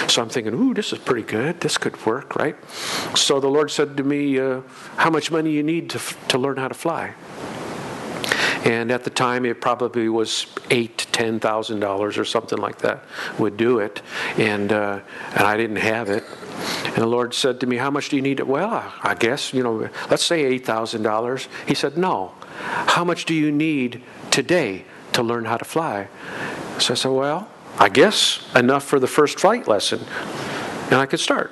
[0.09, 1.61] So I'm thinking, ooh, this is pretty good.
[1.61, 2.57] This could work, right?
[3.17, 4.61] So the Lord said to me, uh,
[4.97, 7.15] How much money you need to, to learn how to fly?
[8.65, 12.79] And at the time, it probably was eight to ten thousand dollars or something like
[12.79, 13.05] that
[13.39, 14.03] would do it,
[14.37, 15.01] and uh,
[15.33, 16.25] and I didn't have it.
[16.85, 18.47] And the Lord said to me, "How much do you need?" It?
[18.47, 21.49] Well, I guess you know, let's say eight thousand dollars.
[21.67, 22.33] He said, "No,
[22.87, 26.09] how much do you need today to learn how to fly?"
[26.79, 30.01] So I said, "Well, I guess enough for the first flight lesson,
[30.91, 31.51] and I could start."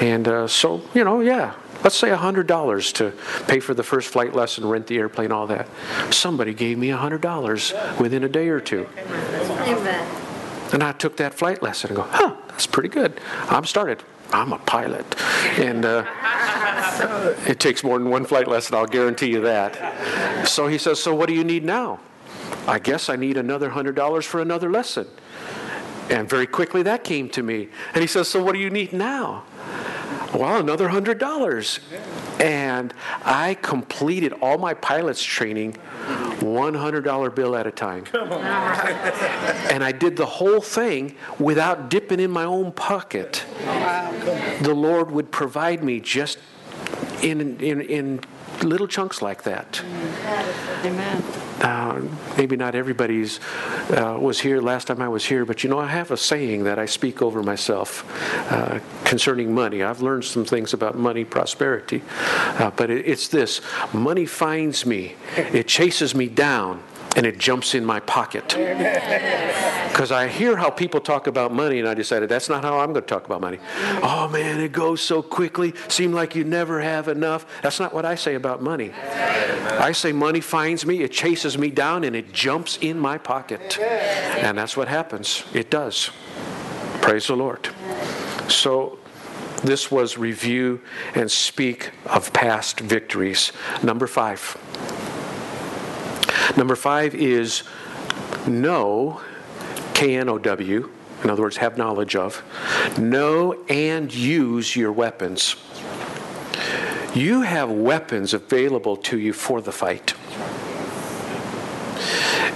[0.00, 3.12] And uh, so, you know, yeah, let's say $100 to
[3.46, 5.68] pay for the first flight lesson, rent the airplane, all that.
[6.10, 8.88] Somebody gave me $100 within a day or two.
[8.96, 10.22] Amen.
[10.72, 13.20] And I took that flight lesson and go, huh, that's pretty good.
[13.48, 14.02] I'm started.
[14.32, 15.04] I'm a pilot.
[15.58, 16.04] And uh,
[17.46, 20.48] it takes more than one flight lesson, I'll guarantee you that.
[20.48, 22.00] So he says, So what do you need now?
[22.66, 25.06] I guess I need another $100 for another lesson.
[26.10, 27.68] And very quickly that came to me.
[27.94, 29.44] And he says, So what do you need now?
[30.34, 31.80] Well, another hundred dollars.
[32.40, 32.92] And
[33.24, 35.76] I completed all my pilot's training
[36.40, 38.04] $100 bill at a time.
[39.70, 43.44] And I did the whole thing without dipping in my own pocket.
[44.62, 46.38] The Lord would provide me just
[47.22, 48.20] in, in, in
[48.64, 49.82] little chunks like that.
[50.84, 51.22] Amen.
[51.60, 52.02] Uh,
[52.36, 53.38] maybe not everybody's
[53.90, 56.64] uh, was here last time I was here, but you know, I have a saying
[56.64, 58.04] that I speak over myself
[58.52, 59.82] uh, concerning money.
[59.82, 62.02] I've learned some things about money, prosperity,
[62.58, 63.60] uh, but it, it's this
[63.92, 66.82] money finds me, it chases me down.
[67.14, 68.48] And it jumps in my pocket.
[69.92, 72.92] Because I hear how people talk about money, and I decided that's not how I'm
[72.92, 73.58] going to talk about money.
[74.02, 75.74] Oh man, it goes so quickly.
[75.88, 77.44] Seem like you never have enough.
[77.62, 78.92] That's not what I say about money.
[78.94, 83.78] I say money finds me, it chases me down, and it jumps in my pocket.
[83.78, 85.44] And that's what happens.
[85.52, 86.10] It does.
[87.02, 87.68] Praise the Lord.
[88.48, 88.98] So,
[89.62, 90.80] this was review
[91.14, 93.52] and speak of past victories.
[93.82, 94.56] Number five.
[96.56, 97.62] Number five is
[98.46, 99.20] know,
[99.94, 100.90] K N O W,
[101.22, 102.42] in other words, have knowledge of,
[102.98, 105.56] know and use your weapons.
[107.14, 110.14] You have weapons available to you for the fight.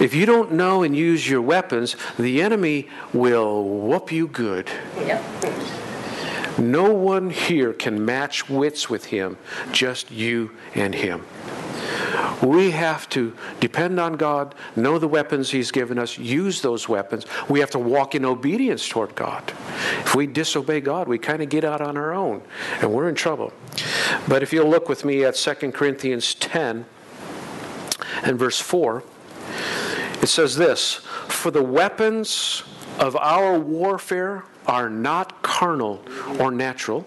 [0.00, 4.70] If you don't know and use your weapons, the enemy will whoop you good.
[4.98, 5.22] Yep.
[6.58, 9.36] No one here can match wits with him,
[9.72, 11.24] just you and him.
[12.42, 17.24] We have to depend on God, know the weapons He's given us, use those weapons.
[17.48, 19.52] We have to walk in obedience toward God.
[20.00, 22.42] If we disobey God, we kind of get out on our own,
[22.80, 23.52] and we're in trouble.
[24.28, 26.84] But if you'll look with me at 2 Corinthians 10
[28.22, 29.02] and verse 4,
[30.22, 30.94] it says this
[31.28, 32.62] For the weapons
[32.98, 36.02] of our warfare are not carnal
[36.38, 37.06] or natural,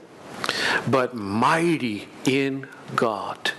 [0.87, 3.52] but mighty in God.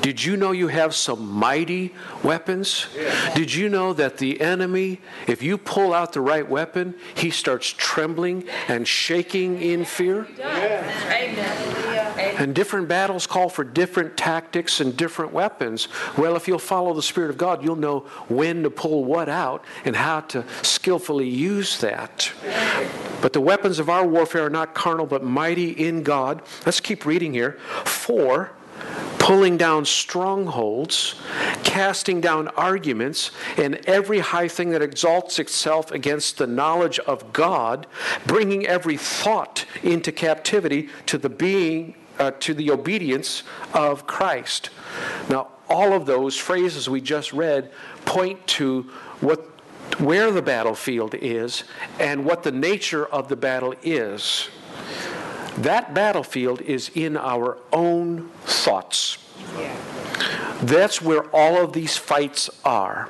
[0.00, 2.86] Did you know you have some mighty weapons?
[3.34, 7.68] Did you know that the enemy, if you pull out the right weapon, he starts
[7.68, 10.26] trembling and shaking in fear?
[12.36, 15.88] And different battles call for different tactics and different weapons.
[16.16, 19.64] Well, if you'll follow the Spirit of God, you'll know when to pull what out
[19.84, 22.32] and how to skillfully use that.
[23.20, 26.42] But the weapons of our warfare are not carnal, but mighty in God.
[26.66, 27.52] Let's keep reading here.
[27.84, 28.52] For
[29.18, 31.14] pulling down strongholds,
[31.62, 37.86] casting down arguments, and every high thing that exalts itself against the knowledge of God,
[38.26, 44.70] bringing every thought into captivity to the being, uh, to the obedience of Christ.
[45.28, 47.70] Now, all of those phrases we just read
[48.04, 48.82] point to
[49.20, 49.50] what
[49.98, 51.64] where the battlefield is
[51.98, 54.48] and what the nature of the battle is.
[55.58, 59.18] That battlefield is in our own thoughts.
[60.62, 63.08] That's where all of these fights are.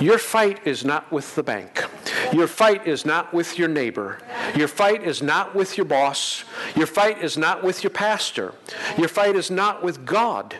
[0.00, 1.84] Your fight is not with the bank.
[2.32, 4.18] Your fight is not with your neighbor.
[4.56, 6.44] Your fight is not with your boss.
[6.76, 8.54] Your fight is not with your pastor.
[8.98, 10.56] Your fight is not with God.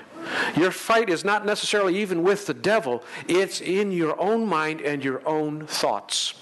[0.56, 5.04] Your fight is not necessarily even with the devil, it's in your own mind and
[5.04, 6.34] your own thoughts.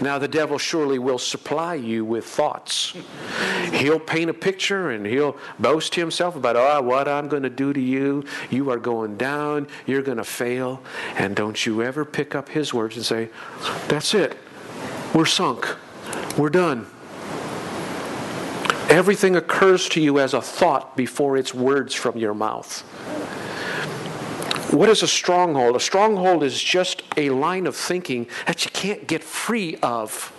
[0.00, 2.94] Now, the devil surely will supply you with thoughts.
[3.72, 7.50] He'll paint a picture and he'll boast to himself about, oh, what I'm going to
[7.50, 8.24] do to you.
[8.50, 9.66] You are going down.
[9.86, 10.82] You're going to fail.
[11.16, 13.30] And don't you ever pick up his words and say,
[13.88, 14.36] that's it.
[15.14, 15.76] We're sunk.
[16.36, 16.86] We're done.
[18.88, 22.82] Everything occurs to you as a thought before it's words from your mouth.
[24.72, 25.76] What is a stronghold?
[25.76, 30.32] A stronghold is just a line of thinking that you can't get free of.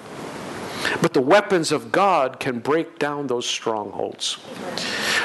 [1.02, 4.38] But the weapons of God can break down those strongholds.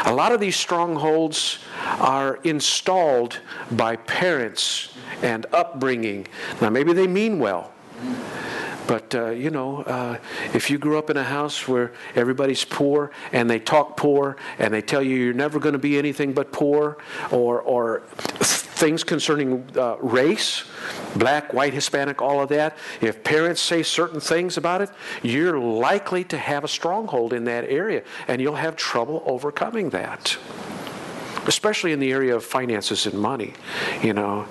[0.05, 3.41] A lot of these strongholds are installed
[3.73, 6.27] by parents and upbringing.
[6.61, 7.73] Now, maybe they mean well.
[8.93, 10.19] But, uh, you know, uh,
[10.53, 14.75] if you grew up in a house where everybody's poor and they talk poor and
[14.75, 16.99] they tell you you're never going to be anything but poor,
[17.31, 20.65] or, or things concerning uh, race,
[21.17, 24.91] black, white, Hispanic, all of that, if parents say certain things about it,
[25.23, 30.37] you're likely to have a stronghold in that area and you'll have trouble overcoming that
[31.47, 33.53] especially in the area of finances and money.
[34.03, 34.47] You know,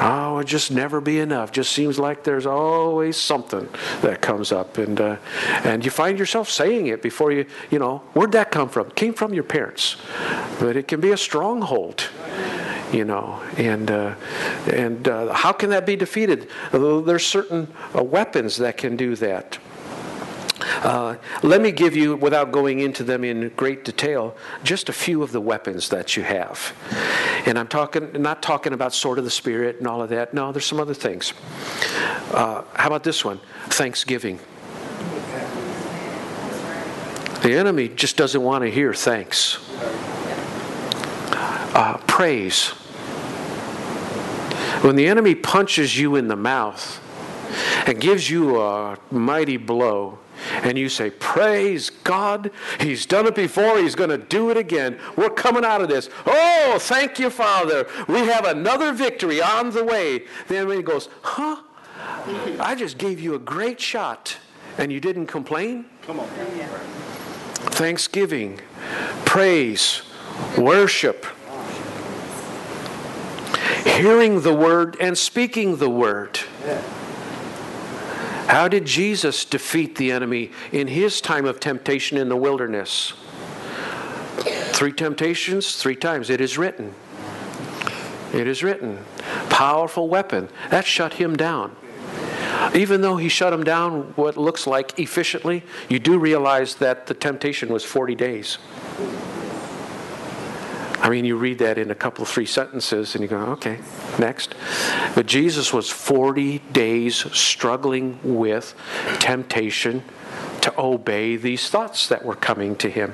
[0.00, 1.52] oh, it just never be enough.
[1.52, 3.68] Just seems like there's always something
[4.02, 5.16] that comes up, and uh,
[5.64, 7.46] and you find yourself saying it before you.
[7.70, 8.90] You know, where'd that come from?
[8.92, 9.96] Came from your parents,
[10.58, 12.08] but it can be a stronghold
[12.92, 14.14] you know and uh,
[14.70, 17.66] and uh, how can that be defeated there's certain
[17.96, 19.58] uh, weapons that can do that
[20.84, 25.22] Uh, let me give you, without going into them in great detail, just a few
[25.22, 26.74] of the weapons that you have.
[27.46, 30.34] And I'm talking, not talking about sword of the spirit and all of that.
[30.34, 31.32] No, there's some other things.
[32.32, 33.40] Uh, how about this one?
[33.68, 34.38] Thanksgiving.
[37.42, 39.58] The enemy just doesn't want to hear thanks.
[41.74, 42.68] Uh, praise.
[44.82, 47.00] When the enemy punches you in the mouth
[47.86, 50.18] and gives you a mighty blow,
[50.52, 54.98] and you say, Praise God, He's done it before, He's going to do it again.
[55.16, 56.08] We're coming out of this.
[56.26, 57.86] Oh, thank you, Father.
[58.08, 60.24] We have another victory on the way.
[60.48, 61.62] The enemy goes, Huh?
[62.60, 64.36] I just gave you a great shot,
[64.78, 65.86] and you didn't complain?
[66.02, 66.28] Come on.
[67.76, 68.60] Thanksgiving,
[69.24, 70.02] praise,
[70.58, 71.26] worship,
[73.84, 76.40] hearing the word and speaking the word.
[78.46, 83.14] How did Jesus defeat the enemy in his time of temptation in the wilderness?
[84.72, 86.30] Three temptations, three times.
[86.30, 86.94] It is written.
[88.32, 89.04] It is written.
[89.48, 90.48] Powerful weapon.
[90.70, 91.74] That shut him down.
[92.74, 97.14] Even though he shut him down what looks like efficiently, you do realize that the
[97.14, 98.58] temptation was 40 days.
[101.04, 103.78] I mean, you read that in a couple of three sentences and you go, okay,
[104.18, 104.54] next.
[105.14, 108.74] But Jesus was 40 days struggling with
[109.18, 110.02] temptation
[110.62, 113.12] to obey these thoughts that were coming to him,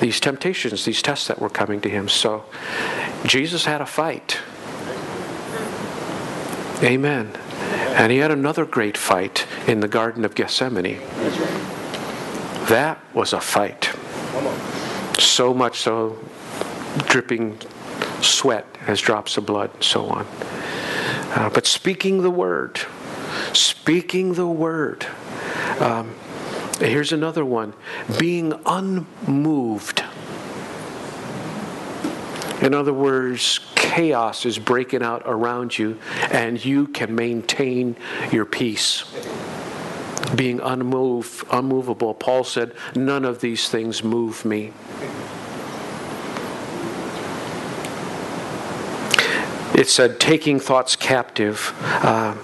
[0.00, 2.08] these temptations, these tests that were coming to him.
[2.08, 2.46] So
[3.24, 4.40] Jesus had a fight.
[6.82, 7.30] Amen.
[7.94, 10.98] And he had another great fight in the Garden of Gethsemane.
[12.66, 13.90] That was a fight.
[15.20, 16.18] So much so,
[17.06, 17.58] dripping
[18.20, 20.26] sweat as drops of blood, and so on.
[21.36, 22.80] Uh, but speaking the word,
[23.52, 25.06] speaking the word.
[25.80, 26.14] Um,
[26.78, 27.74] here's another one
[28.18, 30.02] being unmoved.
[32.60, 35.98] In other words, chaos is breaking out around you,
[36.30, 37.96] and you can maintain
[38.32, 39.04] your peace.
[40.34, 42.14] Being unmoved, unmovable.
[42.14, 44.72] Paul said, None of these things move me.
[49.74, 51.72] It said, taking thoughts captive.
[51.82, 52.36] Uh,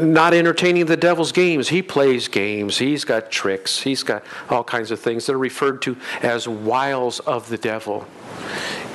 [0.00, 1.68] not entertaining the devil's games.
[1.68, 2.78] He plays games.
[2.78, 3.80] He's got tricks.
[3.80, 8.06] He's got all kinds of things that are referred to as wiles of the devil.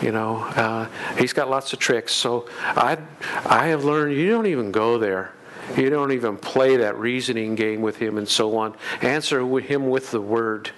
[0.01, 2.13] You know, uh, he's got lots of tricks.
[2.13, 2.97] So I,
[3.45, 5.33] I have learned you don't even go there.
[5.75, 8.75] You don't even play that reasoning game with him and so on.
[9.01, 10.71] Answer with him with the word.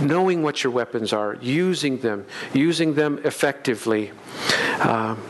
[0.00, 4.10] Knowing what your weapons are, using them, using them effectively.
[4.80, 5.22] Um,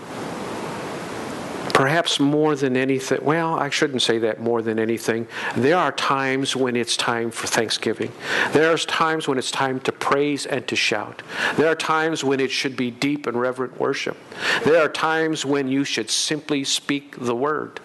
[1.76, 5.28] perhaps more than anything, well, I shouldn't say that more than anything.
[5.58, 8.10] There are times when it's time for thanksgiving.
[8.52, 11.20] There are times when it's time to praise and to shout.
[11.58, 14.16] There are times when it should be deep and reverent worship.
[14.64, 17.78] There are times when you should simply speak the word.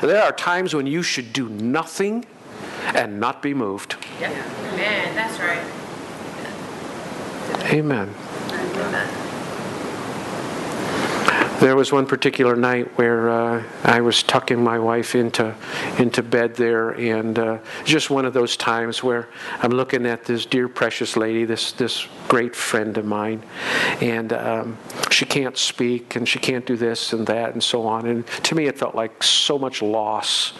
[0.00, 2.26] There are times when you should do nothing
[2.94, 3.96] and not be moved.
[4.20, 4.28] Yeah.
[4.76, 5.64] Man, that's right.
[7.72, 8.14] Amen.
[8.52, 9.23] Amen.
[11.64, 15.56] There was one particular night where uh, I was tucking my wife into
[15.96, 19.30] into bed there, and uh, just one of those times where
[19.62, 23.42] I'm looking at this dear precious lady, this this great friend of mine,
[24.02, 24.76] and um,
[25.10, 28.04] she can't speak, and she can't do this and that, and so on.
[28.04, 30.52] And to me, it felt like so much loss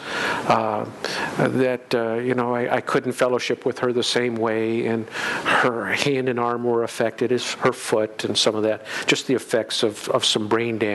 [0.48, 0.88] uh,
[1.36, 5.84] that uh, you know I, I couldn't fellowship with her the same way, and her
[5.84, 9.82] hand and arm were affected, as her foot, and some of that, just the effects
[9.82, 10.93] of of some brain damage,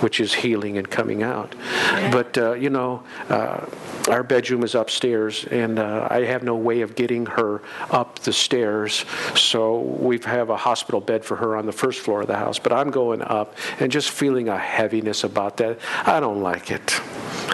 [0.00, 1.54] which is healing and coming out.
[2.10, 3.66] But, uh, you know, uh,
[4.08, 8.32] our bedroom is upstairs, and uh, I have no way of getting her up the
[8.32, 9.04] stairs.
[9.34, 12.58] So we have a hospital bed for her on the first floor of the house.
[12.58, 15.78] But I'm going up and just feeling a heaviness about that.
[16.04, 17.00] I don't like it.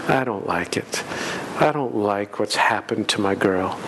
[0.09, 1.03] I don't like it.
[1.61, 3.78] I don't like what's happened to my girl.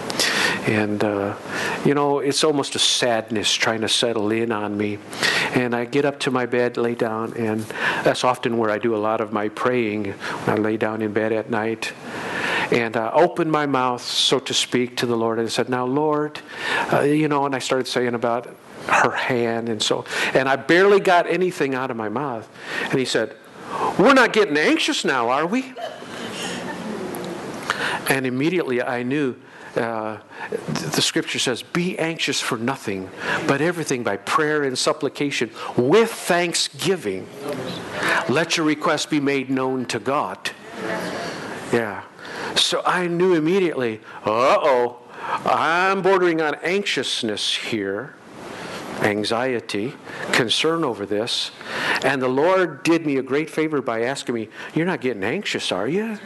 [0.66, 1.36] And, uh,
[1.84, 4.98] you know, it's almost a sadness trying to settle in on me.
[5.54, 7.60] And I get up to my bed, lay down, and
[8.02, 11.12] that's often where I do a lot of my praying when I lay down in
[11.12, 11.92] bed at night.
[12.72, 16.40] And I opened my mouth, so to speak, to the Lord and said, Now, Lord,
[16.92, 18.48] uh, you know, and I started saying about
[18.88, 20.04] her hand and so,
[20.34, 22.48] and I barely got anything out of my mouth.
[22.82, 23.36] And he said,
[24.00, 25.72] We're not getting anxious now, are we?
[28.08, 29.36] And immediately I knew
[29.76, 30.18] uh,
[30.48, 33.10] the scripture says, Be anxious for nothing,
[33.46, 37.26] but everything by prayer and supplication with thanksgiving.
[38.28, 40.50] Let your request be made known to God.
[41.72, 42.02] Yeah.
[42.54, 44.98] So I knew immediately, uh oh,
[45.44, 48.14] I'm bordering on anxiousness here,
[49.00, 49.94] anxiety,
[50.32, 51.50] concern over this.
[52.02, 55.70] And the Lord did me a great favor by asking me, You're not getting anxious,
[55.72, 56.18] are you?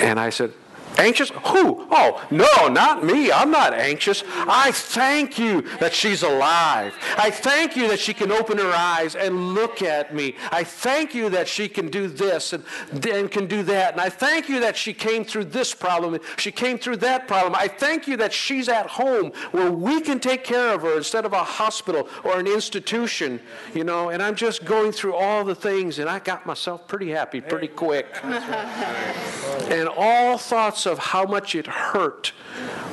[0.00, 0.52] And I said,
[0.98, 1.30] Anxious?
[1.46, 1.86] Who?
[1.90, 3.32] Oh, no, not me.
[3.32, 4.22] I'm not anxious.
[4.26, 6.94] I thank you that she's alive.
[7.18, 10.36] I thank you that she can open her eyes and look at me.
[10.52, 12.64] I thank you that she can do this and,
[13.06, 13.92] and can do that.
[13.92, 16.18] And I thank you that she came through this problem.
[16.36, 17.54] She came through that problem.
[17.56, 21.24] I thank you that she's at home where we can take care of her instead
[21.24, 23.40] of a hospital or an institution,
[23.74, 24.10] you know.
[24.10, 27.68] And I'm just going through all the things, and I got myself pretty happy pretty
[27.68, 28.06] quick.
[28.22, 32.32] and all thoughts of how much it hurt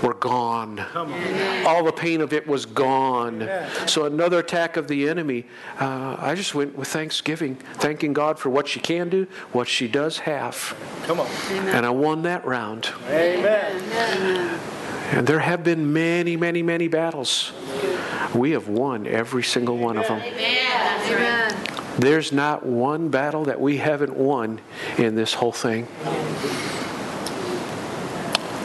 [0.01, 0.79] were gone.
[1.65, 3.47] All the pain of it was gone.
[3.87, 5.45] So another attack of the enemy.
[5.79, 9.87] Uh, I just went with thanksgiving, thanking God for what she can do, what she
[9.87, 11.27] does have, Come on.
[11.51, 12.89] and I won that round.
[13.07, 14.59] Amen.
[15.11, 17.51] And there have been many, many, many battles.
[18.33, 20.21] We have won every single one of them.
[20.21, 21.57] Amen.
[21.99, 24.61] There's not one battle that we haven't won
[24.97, 25.87] in this whole thing.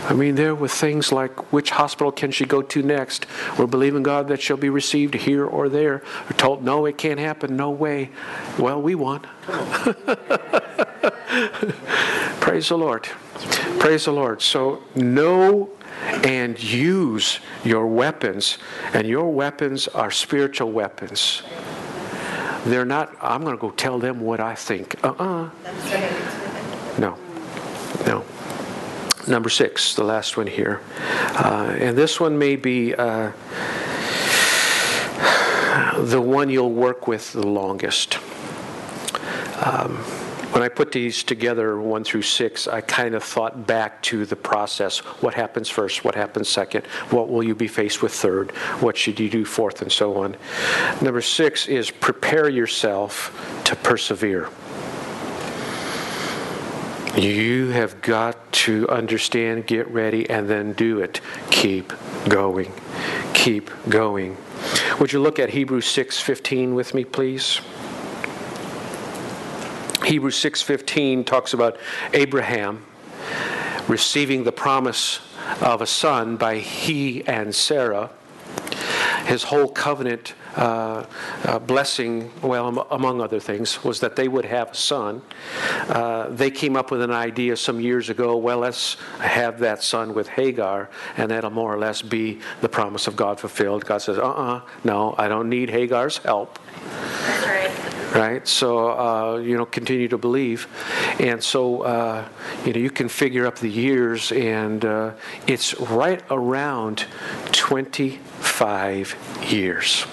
[0.09, 3.27] I mean, there were things like which hospital can she go to next?
[3.59, 6.05] We're believing God that she'll be received here or there.
[6.25, 8.11] We're told, no, it can't happen, no way.
[8.57, 9.21] Well, we won.
[12.41, 13.09] Praise the Lord.
[13.81, 14.41] Praise the Lord.
[14.43, 15.71] So, know
[16.23, 18.59] and use your weapons,
[18.93, 21.43] and your weapons are spiritual weapons.
[22.65, 24.97] They're not, I'm going to go tell them what I think.
[25.05, 25.51] Uh uh
[26.99, 27.19] No.
[28.07, 28.25] No.
[29.29, 30.81] Number six, the last one here.
[31.01, 33.33] Uh, and this one may be uh,
[35.99, 38.19] the one you'll work with the longest.
[39.65, 39.97] Um,
[40.53, 44.37] when I put these together, one through six, I kind of thought back to the
[44.37, 44.99] process.
[44.99, 46.05] What happens first?
[46.05, 46.87] What happens second?
[47.11, 48.53] What will you be faced with third?
[48.81, 49.83] What should you do fourth?
[49.83, 50.37] And so on.
[51.03, 54.49] Number six is prepare yourself to persevere.
[57.17, 61.23] You have got to understand, get ready, and then do it.
[61.51, 61.95] Keep
[62.29, 62.71] going.
[63.33, 64.37] Keep going.
[65.01, 67.63] Would you look at Hebrews 6:15 with me, please?
[70.05, 71.79] Hebrews 6:15 talks about
[72.13, 72.85] Abraham
[73.89, 75.21] receiving the promise
[75.63, 78.11] of a son by he and Sarah.
[79.25, 81.05] His whole covenant uh,
[81.45, 85.23] uh, blessing, well, am- among other things, was that they would have a son.
[85.89, 90.15] Uh, they came up with an idea some years ago well, let's have that son
[90.15, 93.85] with Hagar, and that'll more or less be the promise of God fulfilled.
[93.85, 98.15] God says, uh uh no, I don't need Hagar's help That's right.
[98.15, 98.49] right?
[98.49, 100.69] So uh, you know, continue to believe,
[101.21, 102.29] and so uh,
[102.65, 105.13] you know you can figure up the years, and uh,
[105.47, 107.07] it's right around
[107.53, 109.17] 25
[109.51, 110.07] years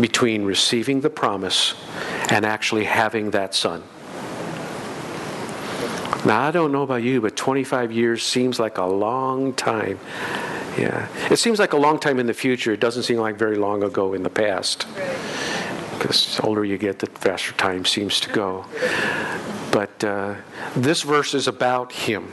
[0.00, 1.74] between receiving the promise
[2.30, 3.82] and actually having that son.
[6.24, 9.98] Now I don't know about you, but 25 years seems like a long time.
[10.78, 12.72] Yeah, it seems like a long time in the future.
[12.72, 14.86] It doesn't seem like very long ago in the past
[15.98, 18.64] because the older you get, the faster time seems to go.
[19.72, 20.34] But uh,
[20.74, 22.32] this verse is about him,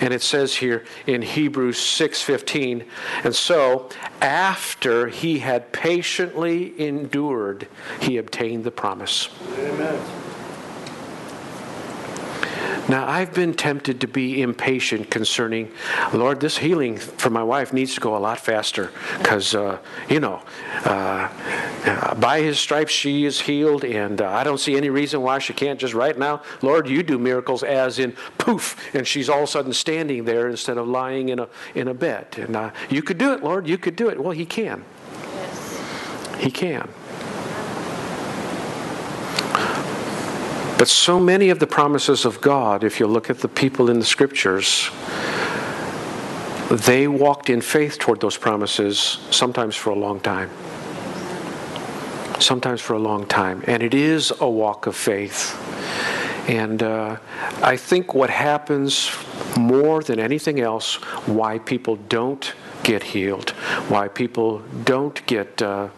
[0.00, 2.84] and it says here in Hebrews 6:15,
[3.24, 7.68] and so after he had patiently endured,
[8.00, 9.28] he obtained the promise.
[12.88, 15.70] Now, I've been tempted to be impatient concerning,
[16.14, 19.78] Lord, this healing for my wife needs to go a lot faster because, uh,
[20.08, 20.40] you know,
[20.84, 25.38] uh, by his stripes she is healed, and uh, I don't see any reason why
[25.38, 29.42] she can't just right now, Lord, you do miracles as in poof, and she's all
[29.42, 32.26] of a sudden standing there instead of lying in a, in a bed.
[32.38, 34.18] And uh, you could do it, Lord, you could do it.
[34.18, 34.82] Well, he can.
[35.34, 36.38] Yes.
[36.38, 36.88] He can.
[40.78, 43.98] But so many of the promises of God, if you look at the people in
[43.98, 44.90] the scriptures,
[46.70, 50.50] they walked in faith toward those promises sometimes for a long time.
[52.38, 53.64] Sometimes for a long time.
[53.66, 55.56] And it is a walk of faith.
[56.48, 57.16] And uh,
[57.60, 59.10] I think what happens
[59.58, 60.94] more than anything else,
[61.26, 62.54] why people don't
[62.88, 63.50] get healed,
[63.90, 65.88] why people don't get uh,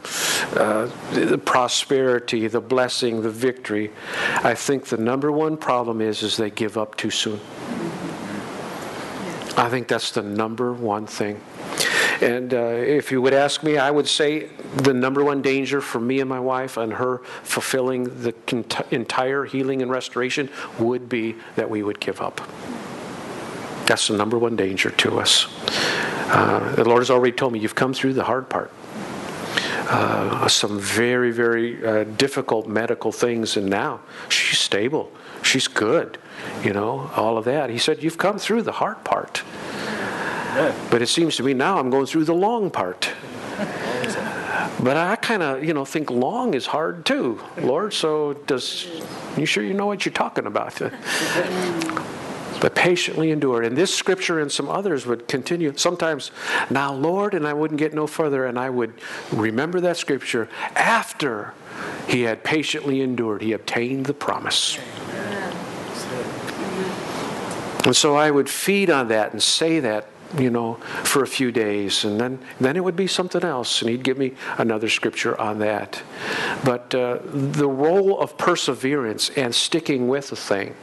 [0.56, 3.92] uh, the prosperity, the blessing, the victory.
[4.42, 7.38] I think the number one problem is is they give up too soon.
[9.56, 11.40] I think that's the number one thing.
[12.20, 12.56] And uh,
[12.98, 16.28] if you would ask me, I would say the number one danger for me and
[16.28, 18.34] my wife and her fulfilling the
[18.90, 22.40] entire healing and restoration would be that we would give up.
[23.86, 25.46] That's the number one danger to us.
[26.30, 28.70] Uh, the Lord has already told me, you've come through the hard part.
[29.88, 35.10] Uh, some very, very uh, difficult medical things, and now she's stable.
[35.42, 36.18] She's good,
[36.62, 37.70] you know, all of that.
[37.70, 39.42] He said, You've come through the hard part.
[40.90, 43.10] But it seems to me now I'm going through the long part.
[44.82, 47.92] But I kind of, you know, think long is hard too, Lord.
[47.92, 48.86] So does
[49.36, 50.80] you sure you know what you're talking about?
[52.60, 53.62] but patiently endure.
[53.62, 55.72] And this scripture and some others would continue.
[55.76, 56.30] Sometimes,
[56.68, 58.92] now, Lord, and I wouldn't get no further, and I would
[59.32, 61.54] remember that scripture after
[62.08, 64.78] he had patiently endured, he obtained the promise.
[67.84, 70.06] And so I would feed on that and say that
[70.38, 73.90] you know, for a few days, and then then it would be something else, and
[73.90, 76.02] he'd give me another scripture on that.
[76.64, 80.74] But uh, the role of perseverance and sticking with a thing.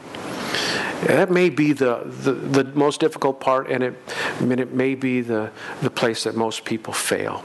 [1.06, 3.94] That may be the, the, the most difficult part, and it,
[4.40, 7.44] I mean, it may be the, the place that most people fail.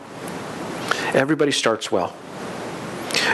[1.13, 2.15] Everybody starts well.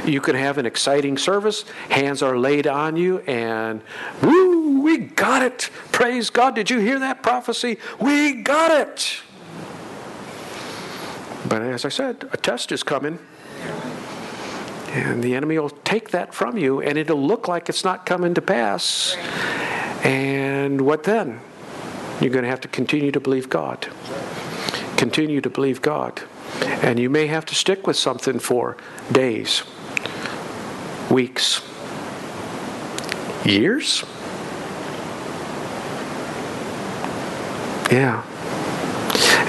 [0.05, 3.81] You can have an exciting service, hands are laid on you, and
[4.21, 5.69] woo, we got it.
[5.91, 6.55] Praise God.
[6.55, 7.77] Did you hear that prophecy?
[7.99, 9.21] We got it.
[11.47, 13.19] But as I said, a test is coming.
[14.91, 18.33] And the enemy will take that from you, and it'll look like it's not coming
[18.33, 19.15] to pass.
[20.03, 21.41] And what then?
[22.19, 23.87] You're going to have to continue to believe God.
[24.97, 26.21] Continue to believe God.
[26.61, 28.77] And you may have to stick with something for
[29.11, 29.63] days,
[31.09, 31.61] weeks,
[33.45, 34.03] years.
[37.91, 38.23] Yeah.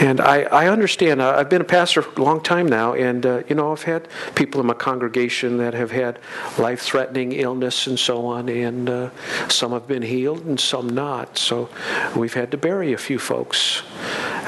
[0.00, 1.20] And I, I understand.
[1.20, 4.08] Uh, I've been a pastor a long time now, and uh, you know I've had
[4.34, 6.18] people in my congregation that have had
[6.58, 9.10] life-threatening illness and so on, and uh,
[9.48, 11.36] some have been healed and some not.
[11.36, 11.68] So
[12.16, 13.82] we've had to bury a few folks,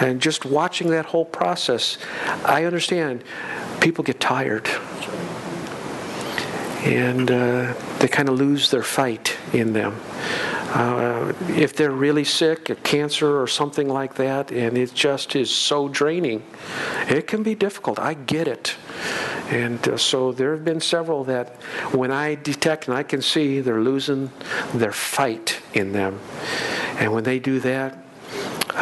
[0.00, 1.98] and just watching that whole process,
[2.46, 3.22] I understand.
[3.80, 4.66] People get tired,
[6.84, 10.00] and uh, they kind of lose their fight in them.
[10.74, 15.50] Uh, if they're really sick, a cancer or something like that, and it just is
[15.50, 16.42] so draining,
[17.08, 17.98] it can be difficult.
[17.98, 18.74] I get it.
[19.50, 21.56] And uh, so there have been several that
[21.92, 24.30] when I detect and I can see they're losing
[24.72, 26.18] their fight in them.
[26.98, 27.98] And when they do that,
[28.74, 28.78] uh,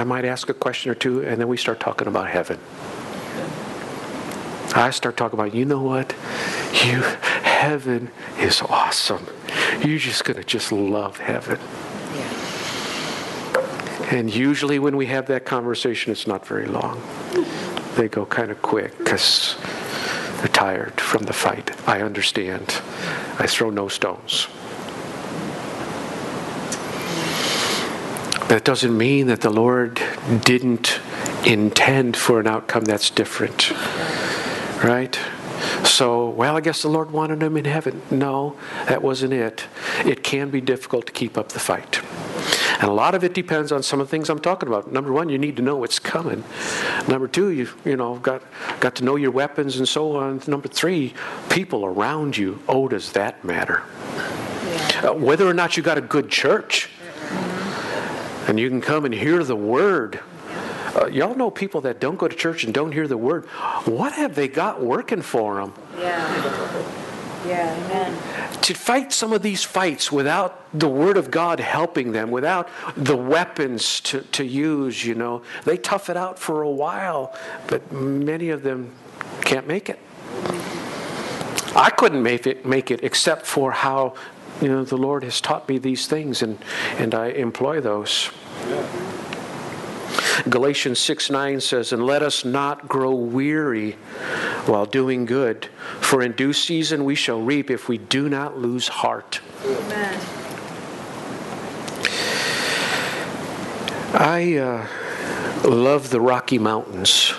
[0.00, 2.58] I might ask a question or two, and then we start talking about heaven.
[4.74, 6.14] I start talking about, you know what?
[6.86, 7.04] You
[7.54, 9.26] heaven is awesome.
[9.84, 11.58] You're just going to just love heaven.
[14.10, 17.00] And usually when we have that conversation, it's not very long.
[17.96, 19.56] They go kind of quick because
[20.38, 21.70] they're tired from the fight.
[21.88, 22.74] I understand.
[23.38, 24.48] I throw no stones.
[28.48, 30.02] That doesn't mean that the Lord
[30.44, 31.00] didn't
[31.46, 33.70] intend for an outcome that's different.
[34.84, 35.18] Right?
[35.94, 38.02] So, well, I guess the Lord wanted him in heaven.
[38.10, 39.66] No, that wasn't it.
[40.04, 42.00] It can be difficult to keep up the fight.
[42.80, 44.90] And a lot of it depends on some of the things I'm talking about.
[44.90, 46.42] Number one, you need to know what's coming.
[47.06, 48.42] Number two, you you know got
[48.80, 50.42] got to know your weapons and so on.
[50.48, 51.14] Number three,
[51.48, 52.60] people around you.
[52.66, 53.84] Oh, does that matter?
[54.66, 55.10] Yeah.
[55.10, 56.90] Uh, whether or not you got a good church,
[58.48, 60.18] and you can come and hear the word
[60.94, 63.46] uh, y'all know people that don't go to church and don't hear the word.
[63.86, 65.74] What have they got working for them?
[65.98, 67.04] Yeah.
[67.46, 68.62] Yeah, amen.
[68.62, 73.16] To fight some of these fights without the Word of God helping them, without the
[73.16, 77.36] weapons to, to use, you know, they tough it out for a while,
[77.66, 78.92] but many of them
[79.42, 79.98] can't make it.
[81.76, 84.14] I couldn't make it, make it except for how,
[84.62, 86.58] you know, the Lord has taught me these things, and,
[86.96, 88.30] and I employ those.
[88.66, 89.04] Yeah.
[90.48, 93.96] Galatians 6 9 says, And let us not grow weary
[94.68, 95.66] while doing good,
[96.00, 99.40] for in due season we shall reap if we do not lose heart.
[99.64, 100.20] Amen.
[104.16, 104.86] I uh,
[105.68, 107.32] love the Rocky Mountains,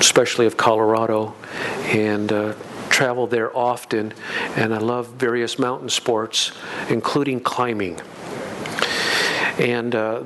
[0.00, 1.34] especially of Colorado,
[1.84, 2.54] and uh,
[2.88, 4.14] travel there often.
[4.56, 6.52] And I love various mountain sports,
[6.88, 8.00] including climbing.
[9.58, 10.22] And uh,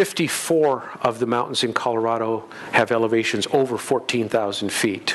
[0.00, 5.14] 54 of the mountains in Colorado have elevations over 14,000 feet.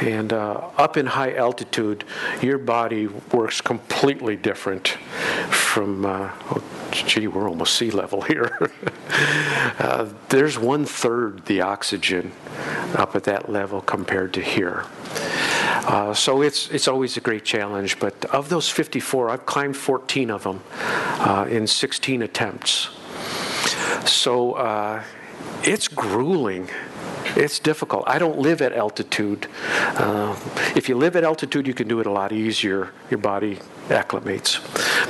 [0.00, 2.04] And uh, up in high altitude,
[2.40, 4.90] your body works completely different
[5.50, 6.62] from, uh, oh,
[6.92, 8.70] gee, we're almost sea level here.
[9.80, 12.30] uh, there's one third the oxygen
[12.94, 14.84] up at that level compared to here.
[15.82, 17.98] Uh, so it's it's always a great challenge.
[17.98, 22.90] But of those 54, I've climbed 14 of them uh, in 16 attempts.
[24.06, 25.02] So uh,
[25.62, 26.68] it's grueling.
[27.36, 28.04] It's difficult.
[28.06, 29.46] I don't live at altitude.
[29.78, 30.38] Uh,
[30.74, 32.90] if you live at altitude, you can do it a lot easier.
[33.10, 34.58] Your body acclimates.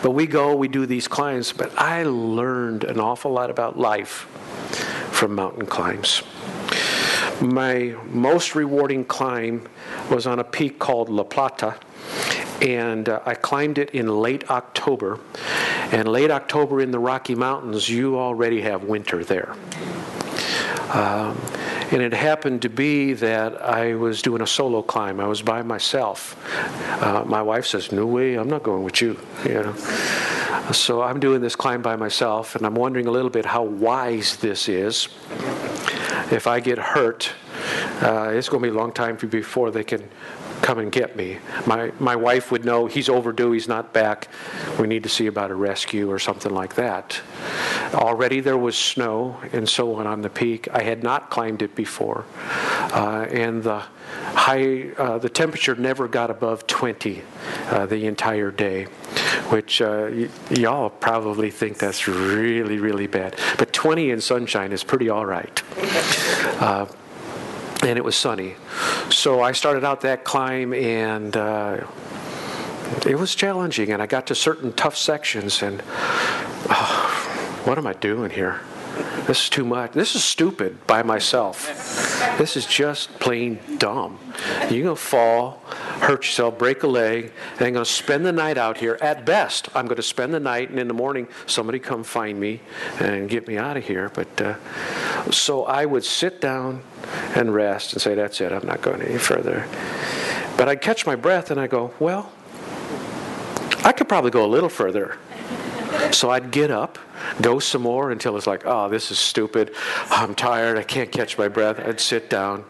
[0.02, 4.26] But we go, we do these climbs, but I learned an awful lot about life
[5.12, 6.22] from mountain climbs.
[7.40, 9.66] My most rewarding climb
[10.10, 11.76] was on a peak called La Plata,
[12.60, 15.18] and uh, I climbed it in late October.
[15.92, 19.54] And late October in the Rocky Mountains, you already have winter there.
[20.92, 21.40] Um,
[21.92, 25.18] and it happened to be that I was doing a solo climb.
[25.20, 26.36] I was by myself.
[27.02, 29.74] Uh, my wife says, "No way, I'm not going with you." You know.
[30.72, 34.36] So I'm doing this climb by myself, and I'm wondering a little bit how wise
[34.36, 35.08] this is.
[36.30, 37.32] If I get hurt,
[38.02, 40.08] uh, it's going to be a long time before they can
[40.62, 41.38] come and get me.
[41.66, 44.28] My, my wife would know he's overdue, he's not back.
[44.78, 47.20] We need to see about a rescue or something like that.
[47.94, 50.68] Already there was snow and so on on the peak.
[50.72, 52.24] I had not climbed it before.
[52.92, 53.82] Uh, and the
[54.34, 57.22] high, uh, the temperature never got above 20
[57.70, 58.84] uh, the entire day,
[59.50, 63.36] which uh, y- y'all probably think that's really, really bad.
[63.58, 65.62] But 20 in sunshine is pretty all right.
[67.82, 68.56] And it was sunny.
[69.10, 71.86] So I started out that climb, and uh,
[73.06, 73.90] it was challenging.
[73.92, 75.82] And I got to certain tough sections, and
[76.68, 78.60] oh, what am I doing here?
[79.26, 79.92] This is too much.
[79.92, 81.68] This is stupid by myself.
[82.36, 84.18] This is just plain dumb.
[84.70, 85.62] You're going to fall,
[86.00, 88.98] hurt yourself, break a leg, and I'm going to spend the night out here.
[89.00, 92.40] At best, I'm going to spend the night, and in the morning, somebody come find
[92.40, 92.60] me
[92.98, 94.10] and get me out of here.
[94.10, 94.54] But uh,
[95.30, 96.82] so I would sit down
[97.34, 99.66] and rest and say, That's it, I'm not going any further.
[100.56, 102.32] But I'd catch my breath and I go, Well,
[103.84, 105.18] I could probably go a little further.
[106.12, 106.98] So I'd get up,
[107.40, 109.74] go some more until it's like, oh, this is stupid.
[110.10, 110.78] I'm tired.
[110.78, 111.78] I can't catch my breath.
[111.80, 112.64] I'd sit down.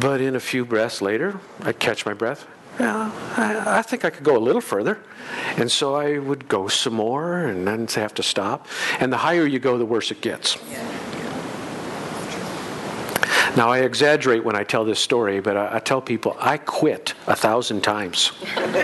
[0.00, 2.46] But in a few breaths later, I'd catch my breath.
[2.78, 4.98] Yeah, I, I think I could go a little further.
[5.56, 8.66] And so I would go some more and then have to stop.
[9.00, 10.56] And the higher you go, the worse it gets.
[13.58, 17.14] Now, I exaggerate when I tell this story, but I, I tell people I quit
[17.26, 18.30] a thousand times.
[18.54, 18.76] but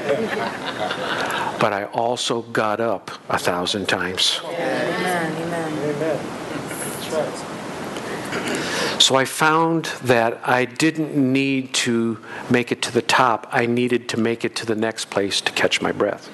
[1.72, 4.40] I also got up a thousand times.
[4.42, 5.94] Amen.
[5.94, 6.18] Amen.
[9.00, 12.18] So I found that I didn't need to
[12.50, 15.52] make it to the top, I needed to make it to the next place to
[15.52, 16.26] catch my breath.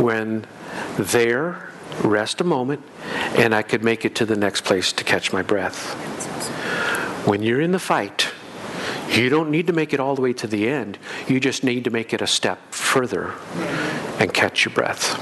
[0.00, 0.46] When
[0.98, 1.68] there,
[2.02, 2.80] rest a moment,
[3.36, 5.94] and I could make it to the next place to catch my breath.
[7.24, 8.32] When you're in the fight,
[9.10, 10.98] you don't need to make it all the way to the end.
[11.28, 13.34] You just need to make it a step further
[14.18, 15.18] and catch your breath.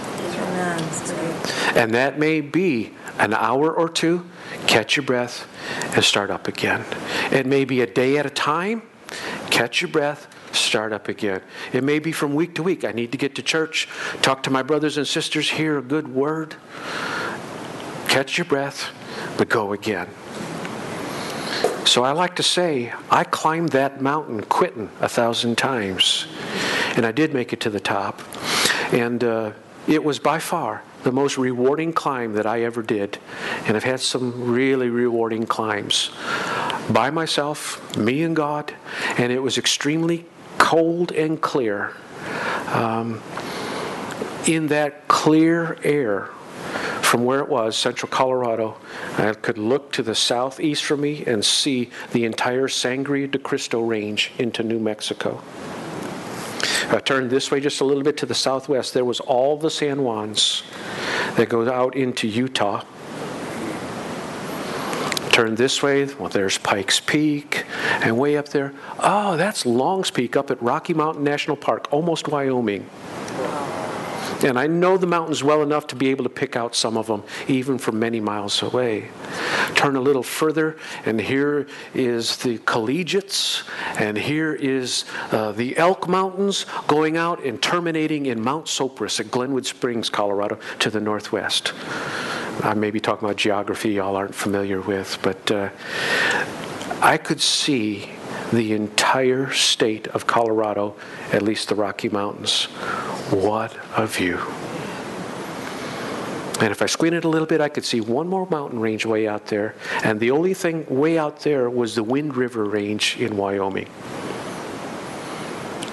[1.77, 4.29] And that may be an hour or two,
[4.67, 5.49] catch your breath,
[5.95, 6.85] and start up again.
[7.33, 8.83] It may be a day at a time,
[9.51, 11.43] catch your breath, start up again.
[11.73, 12.85] It may be from week to week.
[12.85, 13.89] I need to get to church,
[14.23, 16.57] talk to my brothers and sisters, hear a good word,
[18.09, 18.91] catch your breath,
[19.37, 20.09] but go again.
[21.89, 26.27] So I like to say, I climbed that mountain quitting a thousand times.
[26.97, 28.21] And I did make it to the top.
[28.93, 29.53] And uh,
[29.87, 33.17] it was by far the most rewarding climb that I ever did.
[33.65, 36.11] And I've had some really rewarding climbs
[36.91, 38.75] by myself, me and God.
[39.17, 40.27] And it was extremely
[40.59, 41.95] cold and clear.
[42.67, 43.23] Um,
[44.47, 46.29] in that clear air,
[47.09, 48.77] from where it was, central Colorado,
[49.17, 53.81] I could look to the southeast from me and see the entire Sangre de Cristo
[53.81, 55.43] range into New Mexico.
[56.91, 58.93] I turned this way just a little bit to the southwest.
[58.93, 60.65] There was all the San Juans
[61.37, 62.85] that goes out into Utah.
[65.33, 67.65] Turn this way, well, there's Pikes Peak,
[68.03, 72.29] and way up there, oh, that's Long's Peak up at Rocky Mountain National Park, almost
[72.29, 72.85] Wyoming.
[74.45, 77.07] And I know the mountains well enough to be able to pick out some of
[77.09, 79.09] them, even from many miles away.
[79.75, 83.65] Turn a little further, and here is the Collegiates,
[83.99, 89.31] and here is uh, the Elk Mountains going out and terminating in Mount Sopris at
[89.31, 91.73] Glenwood Springs, Colorado, to the northwest.
[92.63, 95.71] I may be talking about geography y'all aren't familiar with, but uh,
[97.01, 98.09] I could see
[98.53, 100.97] the entire state of Colorado,
[101.33, 102.65] at least the Rocky Mountains.
[103.31, 104.41] What a view.
[106.61, 109.29] And if I squinted a little bit, I could see one more mountain range way
[109.29, 109.77] out there.
[110.03, 113.87] And the only thing way out there was the Wind River Range in Wyoming.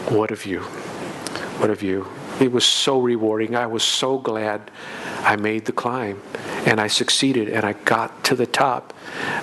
[0.09, 0.61] What a view.
[1.59, 2.07] What a view.
[2.39, 3.55] It was so rewarding.
[3.55, 4.71] I was so glad
[5.21, 6.21] I made the climb
[6.65, 8.93] and I succeeded and I got to the top,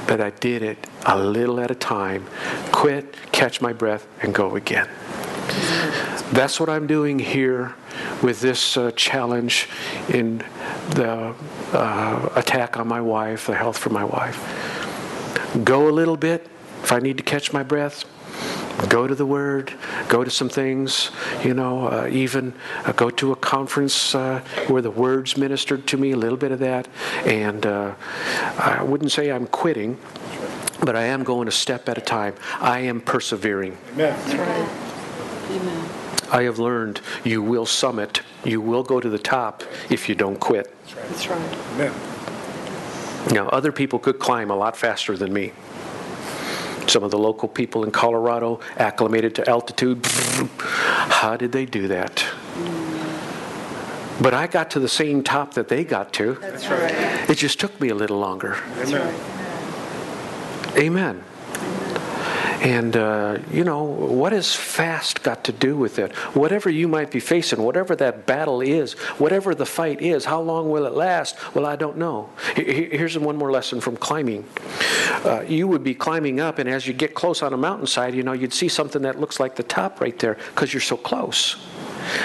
[0.06, 2.26] but I did it a little at a time.
[2.72, 4.88] Quit, catch my breath, and go again.
[6.32, 7.74] That's what I'm doing here
[8.22, 9.68] with this uh, challenge
[10.08, 10.38] in
[10.90, 11.34] the
[11.72, 14.38] uh, attack on my wife, the health for my wife.
[15.64, 16.46] Go a little bit
[16.82, 18.04] if I need to catch my breath.
[18.88, 19.72] Go to the Word,
[20.08, 21.10] go to some things,
[21.44, 22.54] you know, uh, even
[22.84, 26.52] uh, go to a conference uh, where the Word's ministered to me, a little bit
[26.52, 26.88] of that.
[27.24, 27.94] And uh,
[28.58, 29.98] I wouldn't say I'm quitting,
[30.80, 32.34] but I am going a step at a time.
[32.60, 33.76] I am persevering.
[33.92, 34.18] Amen.
[34.18, 34.92] That's right.
[35.50, 35.88] Amen.
[36.32, 40.40] I have learned you will summit, you will go to the top if you don't
[40.40, 40.74] quit.
[40.94, 41.58] That's right.
[41.74, 41.92] Amen.
[43.30, 45.52] Now, other people could climb a lot faster than me.
[46.86, 52.24] Some of the local people in Colorado, acclimated to altitude, how did they do that?
[54.20, 56.34] But I got to the same top that they got to.
[56.34, 57.30] That's right.
[57.30, 58.58] It just took me a little longer.
[58.76, 59.14] That's Amen.
[60.76, 61.24] Amen.
[62.62, 66.12] And, uh, you know, what has fast got to do with it?
[66.36, 70.70] Whatever you might be facing, whatever that battle is, whatever the fight is, how long
[70.70, 71.34] will it last?
[71.56, 72.30] Well, I don't know.
[72.54, 74.44] He- he- Here's one more lesson from climbing.
[75.24, 78.22] Uh, you would be climbing up, and as you get close on a mountainside, you
[78.22, 81.56] know, you'd see something that looks like the top right there because you're so close.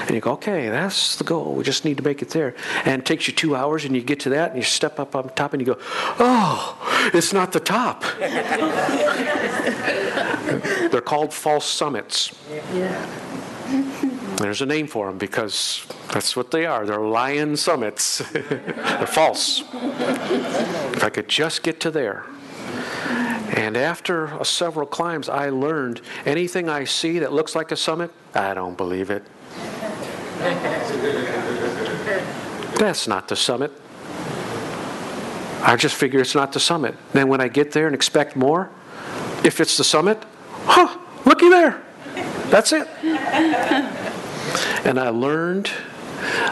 [0.02, 1.54] And you go, okay, that's the goal.
[1.54, 2.56] We just need to make it there.
[2.86, 5.16] And it takes you two hours, and you get to that, and you step up
[5.16, 5.80] on top, and you go,
[6.20, 8.04] oh, it's not the top.
[10.92, 12.32] They're called false summits.
[12.74, 13.06] Yeah.
[14.38, 16.86] There's a name for them because that's what they are.
[16.86, 18.20] They're lion summits.
[18.32, 19.64] They're false.
[19.74, 22.26] If I could just get to there.
[23.58, 28.54] And after several climbs, I learned anything I see that looks like a summit, I
[28.54, 29.24] don't believe it.
[32.78, 33.72] That's not the summit.
[35.62, 36.96] I just figure it's not the summit.
[37.14, 38.70] Then when I get there and expect more,
[39.44, 40.24] if it's the summit,
[40.66, 41.84] huh, looky there.
[42.50, 42.88] That's it.
[44.86, 45.72] and I learned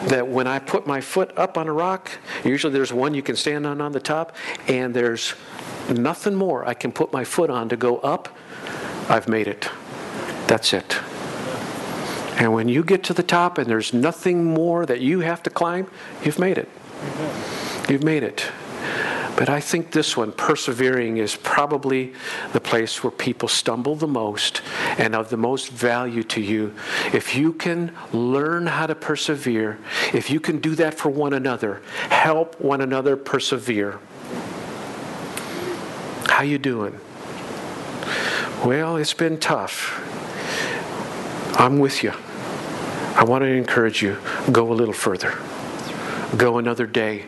[0.07, 2.11] that when I put my foot up on a rock,
[2.43, 4.35] usually there's one you can stand on on the top,
[4.67, 5.33] and there's
[5.89, 8.29] nothing more I can put my foot on to go up,
[9.09, 9.69] I've made it.
[10.47, 10.99] That's it.
[12.37, 15.49] And when you get to the top and there's nothing more that you have to
[15.49, 15.89] climb,
[16.23, 16.69] you've made it.
[17.89, 18.45] You've made it.
[19.37, 22.13] But I think this one, persevering, is probably
[22.53, 24.61] the place where people stumble the most
[24.97, 26.73] and of the most value to you.
[27.13, 29.77] If you can learn how to persevere,
[30.13, 33.99] if you can do that for one another, help one another persevere.
[36.27, 36.97] How you doing?
[38.63, 40.01] Well, it's been tough.
[41.59, 42.13] I'm with you.
[43.15, 44.17] I want to encourage you
[44.51, 45.37] go a little further.
[46.37, 47.25] Go another day.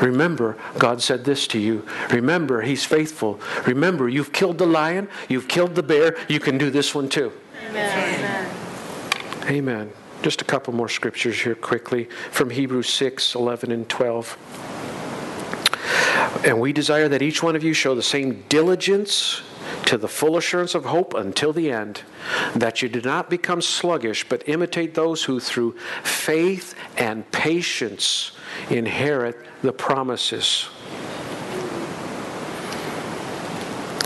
[0.00, 1.84] Remember, God said this to you.
[2.10, 3.40] Remember, He's faithful.
[3.66, 7.32] Remember, you've killed the lion, you've killed the bear, you can do this one too.
[7.70, 8.50] Amen.
[9.46, 9.92] Amen.
[10.22, 14.77] Just a couple more scriptures here quickly from Hebrews 6 11 and 12.
[16.44, 19.42] And we desire that each one of you show the same diligence
[19.86, 22.02] to the full assurance of hope until the end,
[22.54, 28.32] that you do not become sluggish, but imitate those who through faith and patience
[28.70, 30.68] inherit the promises.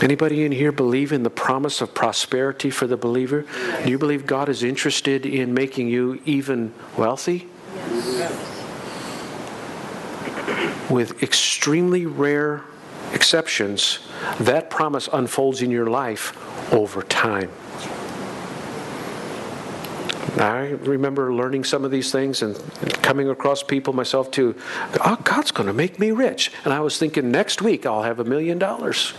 [0.01, 3.45] Anybody in here believe in the promise of prosperity for the believer?
[3.83, 7.47] Do you believe God is interested in making you even wealthy?
[10.93, 12.61] With extremely rare
[13.13, 13.97] exceptions,
[14.39, 16.37] that promise unfolds in your life
[16.71, 17.49] over time.
[20.37, 22.55] I remember learning some of these things and
[23.01, 24.55] coming across people myself too.
[25.03, 26.51] Oh, God's going to make me rich.
[26.63, 29.13] And I was thinking next week I'll have a million dollars.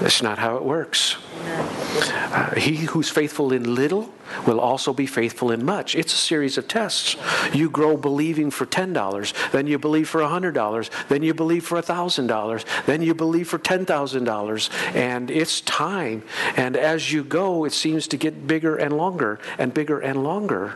[0.00, 1.16] That's not how it works.
[1.44, 4.10] Uh, he who's faithful in little
[4.46, 5.94] will also be faithful in much.
[5.94, 7.16] It's a series of tests.
[7.52, 12.84] You grow believing for $10, then you believe for $100, then you believe for $1,000,
[12.86, 14.94] then you believe for $10,000.
[14.94, 16.22] And it's time.
[16.56, 20.74] And as you go, it seems to get bigger and longer and bigger and longer.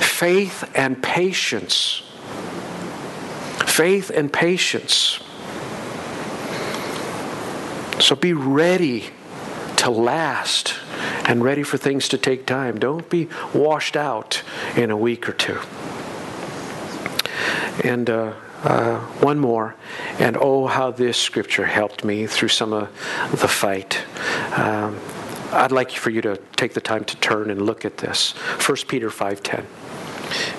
[0.00, 2.02] Faith and patience.
[3.66, 5.20] Faith and patience.
[8.00, 9.10] So be ready
[9.76, 10.74] to last
[11.26, 12.78] and ready for things to take time.
[12.78, 14.42] Don't be washed out
[14.76, 15.58] in a week or two.
[17.82, 19.74] And uh, uh, one more.
[20.18, 22.88] And oh, how this scripture helped me through some of
[23.30, 24.02] the fight.
[24.56, 24.98] Um,
[25.52, 28.32] I'd like for you to take the time to turn and look at this.
[28.32, 29.66] 1 Peter 5:10.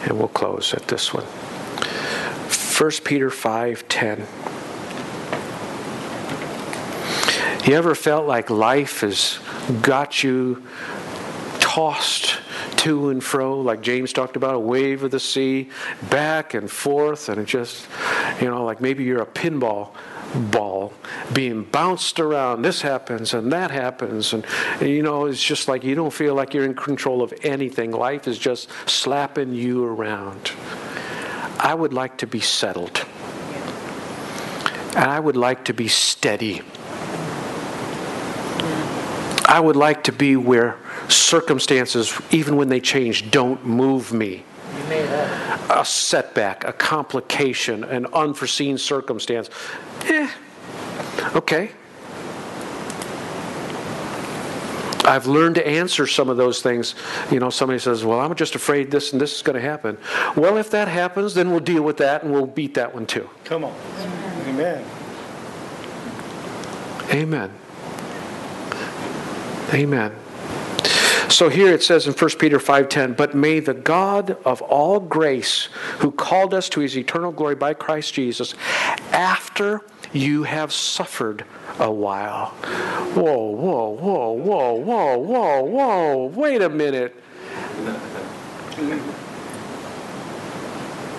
[0.03, 1.25] and we'll close at this one.
[1.25, 4.25] 1 Peter 5:10.
[7.65, 9.39] You ever felt like life has
[9.81, 10.61] got you
[11.59, 12.37] tossed
[12.77, 15.71] to and fro, like James talked about, a wave of the sea,
[16.11, 17.87] back and forth, and it just,
[18.39, 19.89] you know, like maybe you're a pinball
[20.51, 20.93] ball
[21.33, 22.61] being bounced around.
[22.61, 24.45] This happens and that happens, and,
[24.79, 27.89] and you know, it's just like you don't feel like you're in control of anything.
[27.89, 30.51] Life is just slapping you around.
[31.57, 33.03] I would like to be settled.
[34.95, 36.61] And I would like to be steady.
[39.55, 40.77] I would like to be where
[41.07, 44.43] circumstances, even when they change, don't move me.
[45.69, 49.49] A setback, a complication, an unforeseen circumstance.
[50.07, 50.29] Eh,
[51.35, 51.71] okay.
[55.05, 56.93] I've learned to answer some of those things.
[57.31, 59.97] You know, somebody says, Well, I'm just afraid this and this is going to happen.
[60.35, 63.29] Well, if that happens, then we'll deal with that and we'll beat that one too.
[63.45, 63.73] Come on.
[64.47, 64.85] Amen.
[67.09, 67.64] Amen.
[69.75, 70.13] Amen.
[71.27, 75.67] So here it says in 1 Peter 5:10, "But may the God of all grace,
[75.99, 78.53] who called us to his eternal glory by Christ Jesus,
[79.11, 79.81] after
[80.13, 81.43] you have suffered
[81.77, 82.53] a while."
[83.15, 86.31] Whoa, whoa, whoa, whoa, whoa, whoa, whoa.
[86.33, 87.13] Wait a minute.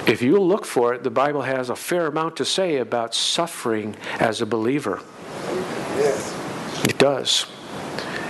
[0.06, 3.96] If you look for it, the Bible has a fair amount to say about suffering
[4.18, 5.00] as a believer.
[5.98, 6.32] Yes.
[6.84, 7.44] It does.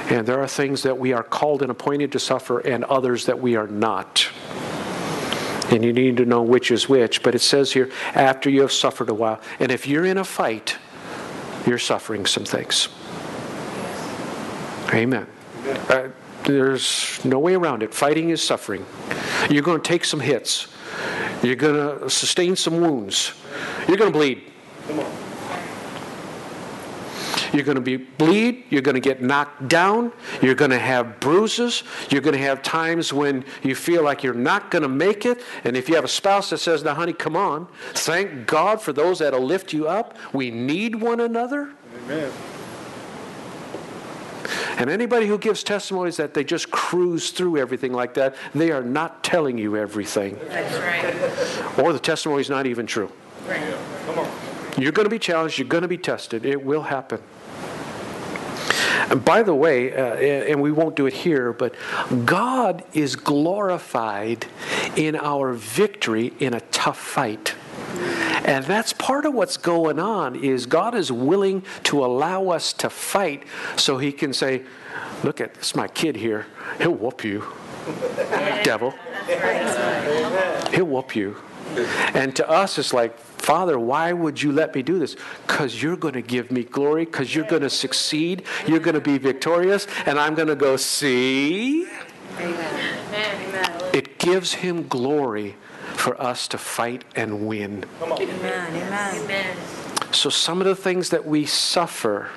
[0.08, 3.40] And there are things that we are called and appointed to suffer, and others that
[3.40, 4.28] we are not.
[5.70, 7.22] And you need to know which is which.
[7.22, 9.40] But it says here, after you have suffered a while.
[9.58, 10.76] And if you're in a fight,
[11.66, 12.88] you're suffering some things.
[14.94, 15.26] Amen.
[15.88, 16.08] Uh,
[16.44, 17.92] there's no way around it.
[17.92, 18.86] Fighting is suffering.
[19.50, 20.68] You're going to take some hits,
[21.42, 23.32] you're going to sustain some wounds,
[23.88, 24.42] you're going to bleed.
[27.56, 28.64] You're going to be bleed.
[28.68, 30.12] You're going to get knocked down.
[30.42, 31.84] You're going to have bruises.
[32.10, 35.40] You're going to have times when you feel like you're not going to make it.
[35.64, 38.92] And if you have a spouse that says, "Now, honey, come on," thank God for
[38.92, 40.18] those that'll lift you up.
[40.34, 41.70] We need one another.
[42.04, 42.30] Amen.
[44.76, 48.82] And anybody who gives testimonies that they just cruise through everything like that, they are
[48.82, 50.38] not telling you everything.
[50.48, 51.78] That's right.
[51.78, 53.10] Or the testimony is not even true.
[53.48, 54.30] Come on.
[54.76, 55.58] You're going to be challenged.
[55.58, 56.44] You're going to be tested.
[56.44, 57.22] It will happen.
[59.10, 61.74] And by the way, uh, and we won't do it here, but
[62.24, 64.46] God is glorified
[64.96, 67.54] in our victory in a tough fight.
[68.44, 72.90] And that's part of what's going on is God is willing to allow us to
[72.90, 73.42] fight
[73.76, 74.62] so he can say,
[75.24, 76.46] look at this my kid here.
[76.78, 77.44] He'll whoop you.
[78.62, 78.94] Devil.
[80.72, 81.36] He'll whoop you.
[82.14, 83.16] And to us, it's like,
[83.46, 85.14] Father, why would you let me do this?
[85.46, 89.00] Because you're going to give me glory, because you're going to succeed, you're going to
[89.00, 91.86] be victorious, and I'm going to go, see?
[92.40, 93.94] Amen.
[93.94, 95.54] It gives him glory
[95.94, 97.84] for us to fight and win.
[98.02, 98.82] Amen.
[98.82, 99.56] Amen.
[100.10, 102.30] So, some of the things that we suffer,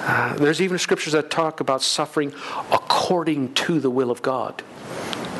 [0.00, 2.34] uh, there's even scriptures that talk about suffering
[2.72, 4.60] according to the will of God.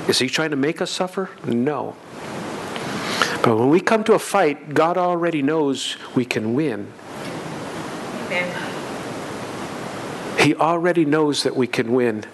[0.07, 1.31] Is he trying to make us suffer?
[1.45, 1.97] No.
[3.45, 6.91] But when we come to a fight, God already knows we can win.
[8.25, 8.75] Amen.
[10.41, 12.25] He already knows that we can win.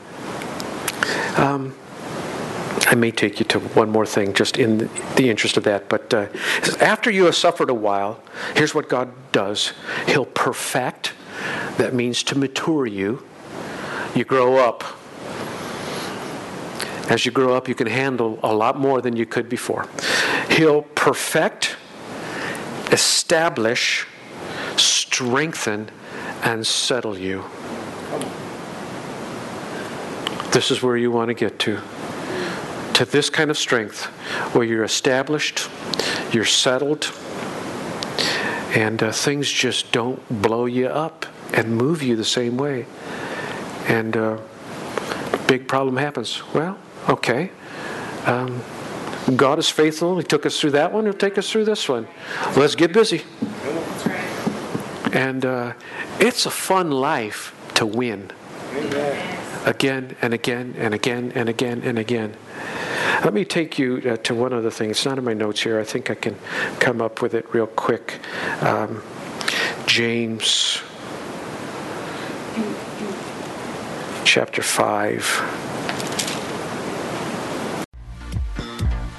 [1.36, 1.74] Um,
[2.86, 5.88] I may take you to one more thing, just in the interest of that.
[5.88, 6.28] But uh,
[6.78, 8.22] after you have suffered a while,
[8.54, 9.72] here's what God does
[10.06, 11.14] He'll perfect.
[11.76, 13.26] That means to mature you.
[14.14, 14.84] You grow up.
[17.10, 19.88] As you grow up, you can handle a lot more than you could before.
[20.50, 21.76] He'll perfect,
[22.92, 24.06] establish,
[24.76, 25.90] strengthen,
[26.42, 27.44] and settle you.
[30.52, 31.80] This is where you want to get to.
[32.94, 34.06] To this kind of strength
[34.54, 35.70] where you're established,
[36.32, 37.12] you're settled,
[38.74, 42.86] and uh, things just don't blow you up and move you the same way.
[43.86, 44.38] And uh,
[45.46, 46.42] big problem happens.
[46.52, 46.78] Well,
[47.08, 47.50] okay.
[48.26, 48.60] Um,
[49.36, 50.18] God is faithful.
[50.18, 51.04] He took us through that one.
[51.04, 52.08] He'll take us through this one.
[52.56, 53.22] Let's get busy.
[55.12, 55.72] And uh,
[56.18, 58.30] it's a fun life to win.
[59.66, 62.36] Again and again and again and again and again.
[63.24, 64.90] Let me take you uh, to one other thing.
[64.90, 65.78] It's not in my notes here.
[65.78, 66.36] I think I can
[66.78, 68.18] come up with it real quick.
[68.62, 69.02] Um,
[69.86, 70.80] James
[74.24, 75.69] chapter 5.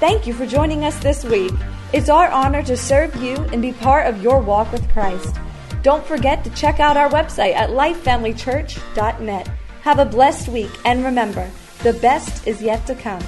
[0.02, 1.52] Thank you for joining us this week.
[1.92, 5.36] It's our honor to serve you and be part of your walk with Christ.
[5.84, 9.48] Don't forget to check out our website at lifefamilychurch.net.
[9.82, 11.48] Have a blessed week and remember,
[11.84, 13.22] the best is yet to come.